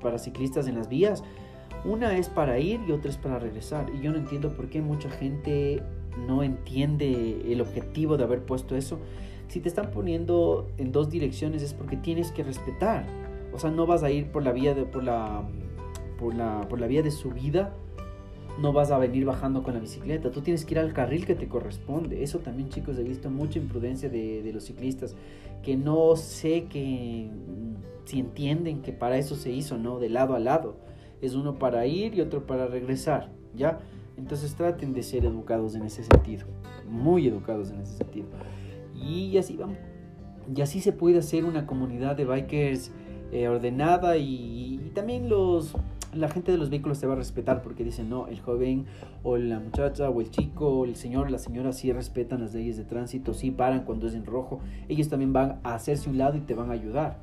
[0.00, 1.22] para ciclistas en las vías.
[1.84, 3.90] Una es para ir y otra es para regresar.
[3.94, 5.82] Y yo no entiendo por qué mucha gente
[6.26, 8.98] no entiende el objetivo de haber puesto eso.
[9.48, 13.06] Si te están poniendo en dos direcciones es porque tienes que respetar.
[13.52, 15.42] O sea, no vas a ir por la vía de, por la,
[16.18, 17.74] por la, por la vía de subida
[18.58, 21.34] no vas a venir bajando con la bicicleta, tú tienes que ir al carril que
[21.34, 22.22] te corresponde.
[22.22, 25.14] Eso también chicos he visto mucha imprudencia de, de los ciclistas,
[25.62, 27.30] que no sé que
[28.04, 29.98] si entienden que para eso se hizo, ¿no?
[29.98, 30.76] De lado a lado.
[31.20, 33.80] Es uno para ir y otro para regresar, ¿ya?
[34.16, 36.46] Entonces traten de ser educados en ese sentido,
[36.88, 38.26] muy educados en ese sentido.
[38.94, 39.78] Y así vamos.
[40.54, 42.90] Y así se puede hacer una comunidad de bikers
[43.30, 45.74] eh, ordenada y, y también los
[46.14, 48.86] la gente de los vehículos te va a respetar porque dicen, no, el joven
[49.22, 52.54] o la muchacha o el chico o el señor o la señora sí respetan las
[52.54, 56.18] leyes de tránsito, sí paran cuando es en rojo, ellos también van a hacerse un
[56.18, 57.18] lado y te van a ayudar.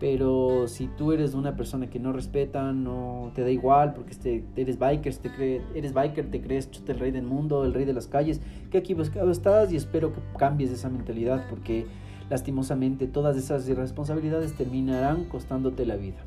[0.00, 4.44] Pero si tú eres una persona que no respeta, no te da igual, porque este,
[4.56, 7.92] eres biker, te cree, eres biker, te crees el rey del mundo, el rey de
[7.92, 11.86] las calles, que aquí buscado estás y espero que cambies esa mentalidad porque
[12.28, 16.24] lastimosamente todas esas irresponsabilidades terminarán costándote la vida.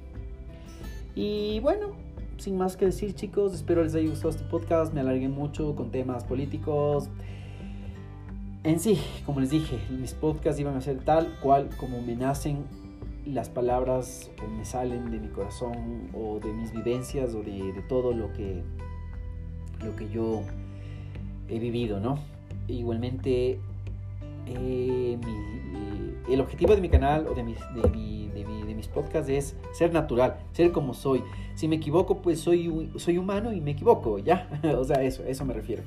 [1.17, 1.93] Y bueno,
[2.37, 5.89] sin más que decir chicos, espero les haya gustado este podcast, me alargué mucho con
[5.89, 7.09] temas políticos.
[8.63, 12.65] En sí, como les dije, mis podcasts iban a ser tal cual como me nacen
[13.25, 18.13] las palabras o me salen de mi corazón o de mis vivencias o de, todo
[18.13, 18.61] lo que,
[19.83, 20.43] lo que yo
[21.49, 22.19] he vivido, ¿no?
[22.67, 23.59] Igualmente,
[24.45, 25.17] eh,
[26.29, 27.55] el objetivo de mi canal o de, mi,
[28.77, 31.23] mis podcasts es ser natural, ser como soy.
[31.55, 34.47] Si me equivoco, pues soy, soy humano y me equivoco, ¿ya?
[34.77, 35.83] o sea, eso, eso me refiero.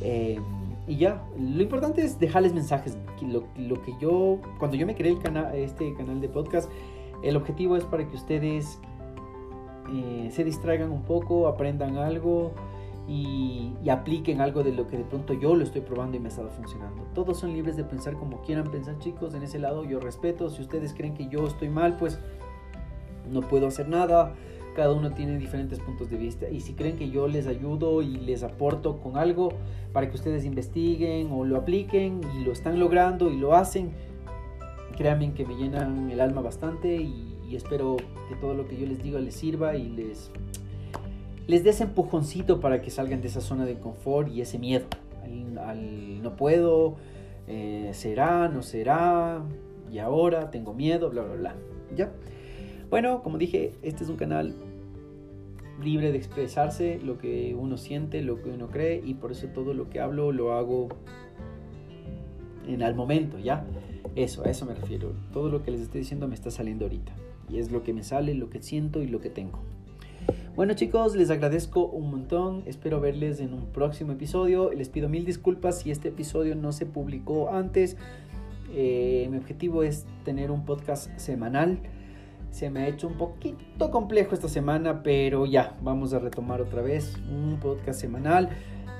[0.00, 0.38] Eh,
[0.86, 2.96] y ya, lo importante es dejarles mensajes.
[3.20, 6.70] Lo, lo, que yo, cuando yo me creé el canal, este canal de podcast,
[7.22, 8.78] el objetivo es para que ustedes
[9.92, 12.52] eh, se distraigan un poco, aprendan algo
[13.08, 16.26] y, y, apliquen algo de lo que de pronto yo lo estoy probando y me
[16.26, 17.04] ha estado funcionando.
[17.14, 19.34] Todos son libres de pensar como quieran pensar, chicos.
[19.34, 20.50] En ese lado yo respeto.
[20.50, 22.18] Si ustedes creen que yo estoy mal, pues
[23.30, 24.34] no puedo hacer nada
[24.78, 28.16] cada uno tiene diferentes puntos de vista y si creen que yo les ayudo y
[28.16, 29.48] les aporto con algo
[29.92, 33.90] para que ustedes investiguen o lo apliquen y lo están logrando y lo hacen,
[34.96, 37.96] créanme que me llenan el alma bastante y, espero
[38.28, 40.30] que todo lo que yo les diga les sirva y les,
[41.48, 44.86] les dé ese empujoncito para que salgan de esa zona de confort y ese miedo
[45.58, 46.96] al, no puedo,
[47.46, 49.42] eh, será, no será,
[49.90, 51.54] y ahora tengo miedo, bla, bla, bla.
[51.96, 52.12] ¿Ya?
[52.90, 54.54] Bueno, como dije, este es un canal
[55.82, 59.74] libre de expresarse lo que uno siente, lo que uno cree y por eso todo
[59.74, 60.88] lo que hablo lo hago
[62.66, 63.64] en al momento, ¿ya?
[64.16, 65.12] Eso, a eso me refiero.
[65.32, 67.12] Todo lo que les estoy diciendo me está saliendo ahorita
[67.48, 69.60] y es lo que me sale, lo que siento y lo que tengo.
[70.58, 75.24] Bueno chicos, les agradezco un montón, espero verles en un próximo episodio, les pido mil
[75.24, 77.96] disculpas si este episodio no se publicó antes,
[78.74, 81.78] eh, mi objetivo es tener un podcast semanal,
[82.50, 86.82] se me ha hecho un poquito complejo esta semana, pero ya, vamos a retomar otra
[86.82, 88.48] vez un podcast semanal.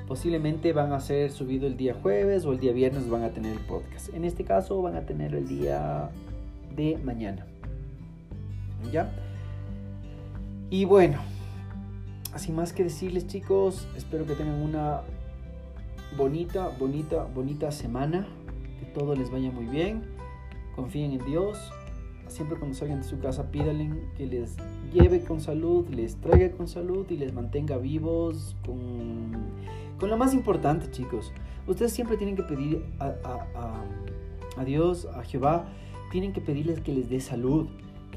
[0.07, 3.55] Posiblemente van a ser subido el día jueves o el día viernes van a tener
[3.55, 4.15] el podcast.
[4.15, 6.09] En este caso van a tener el día
[6.77, 7.47] de mañana.
[8.93, 9.11] ¿Ya?
[10.71, 11.19] Y bueno,
[12.33, 15.03] así más que decirles chicos, espero que tengan una
[16.17, 18.27] bonita, bonita, bonita semana.
[18.81, 20.03] Que todo les vaya muy bien.
[20.77, 21.59] Confíen en Dios
[22.31, 24.57] siempre cuando salgan de su casa pídanle que les
[24.93, 29.33] lleve con salud, les traiga con salud y les mantenga vivos con,
[29.99, 31.33] con lo más importante, chicos.
[31.67, 33.85] Ustedes siempre tienen que pedir a, a,
[34.57, 35.67] a, Dios, a Jehová,
[36.11, 37.69] tienen que pedirles que les dé salud,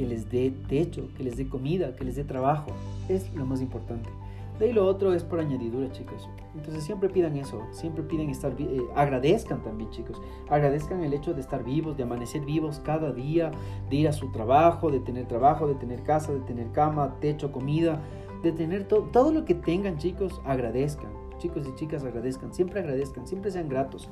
[0.02, 2.72] que les dé techo, que les dé comida, que les dé trabajo.
[3.08, 4.10] Es lo más importante.
[4.58, 6.28] De ahí lo otro es por añadidura, chicos.
[6.56, 10.20] Entonces siempre pidan eso, siempre piden estar, eh, agradezcan también, chicos.
[10.50, 13.52] Agradezcan el hecho de estar vivos, de amanecer vivos cada día,
[13.92, 17.52] de ir a su trabajo, de tener trabajo, de tener casa, de tener cama, techo,
[17.52, 18.02] comida,
[18.42, 21.12] de tener todo, todo lo que tengan, chicos, agradezcan.
[21.38, 24.10] Chicos y chicas, agradezcan, siempre agradezcan, siempre sean gratos.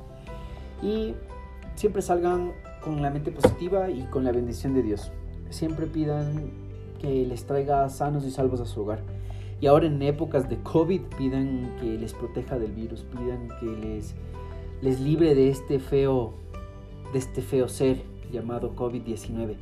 [0.84, 1.16] Y
[1.74, 5.10] siempre salgan con la mente positiva y con la bendición de Dios.
[5.50, 6.50] Siempre pidan
[7.00, 9.00] que les traiga sanos y salvos a su hogar.
[9.60, 14.14] Y ahora en épocas de COVID pidan que les proteja del virus, pidan que les,
[14.80, 16.32] les libre de este feo,
[17.12, 19.56] de este feo ser llamado COVID-19.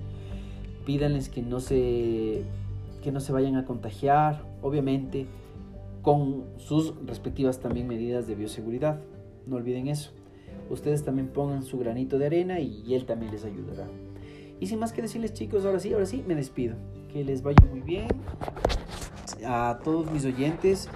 [0.87, 2.45] Pídanles que no se
[3.03, 5.27] que no se vayan a contagiar, obviamente
[6.03, 9.01] con sus respectivas también medidas de bioseguridad.
[9.47, 10.11] No olviden eso.
[10.71, 13.87] Ustedes también pongan su granito de arena y él también les ayudará.
[14.61, 16.77] Y sin más que decirles chicos, ahora sí, ahora sí, me despido.
[17.13, 18.09] Que les vaya muy bien
[19.47, 20.89] a todos mis oyentes.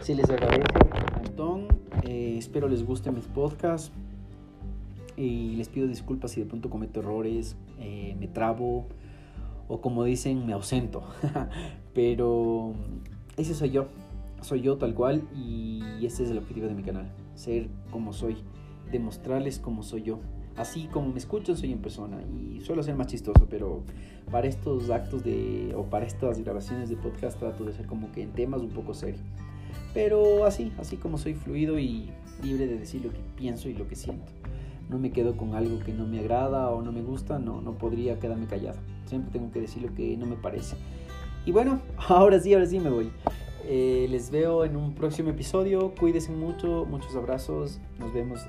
[0.00, 1.66] Se les agradece un montón.
[2.04, 3.92] Eh, espero les guste mis podcasts.
[5.16, 8.86] Y les pido disculpas si de pronto cometo errores, eh, me trabo
[9.68, 11.02] o como dicen, me ausento.
[11.94, 12.72] Pero
[13.36, 13.88] ese soy yo.
[14.40, 17.12] Soy yo tal cual y este es el objetivo de mi canal.
[17.34, 18.38] Ser como soy.
[18.90, 20.18] Demostrarles cómo soy yo
[20.62, 23.82] así como me escuchan soy en persona y suelo ser más chistoso, pero
[24.30, 28.22] para estos actos de o para estas grabaciones de podcast trato de ser como que
[28.22, 29.20] en temas un poco serio.
[29.92, 32.10] Pero así, así como soy fluido y
[32.42, 34.32] libre de decir lo que pienso y lo que siento.
[34.88, 37.76] No me quedo con algo que no me agrada o no me gusta, no, no
[37.76, 38.78] podría quedarme callado.
[39.06, 40.76] Siempre tengo que decir lo que no me parece.
[41.44, 43.10] Y bueno, ahora sí, ahora sí me voy.
[43.64, 45.94] Eh, les veo en un próximo episodio.
[45.98, 47.80] Cuídense mucho, muchos abrazos.
[47.98, 48.40] Nos vemos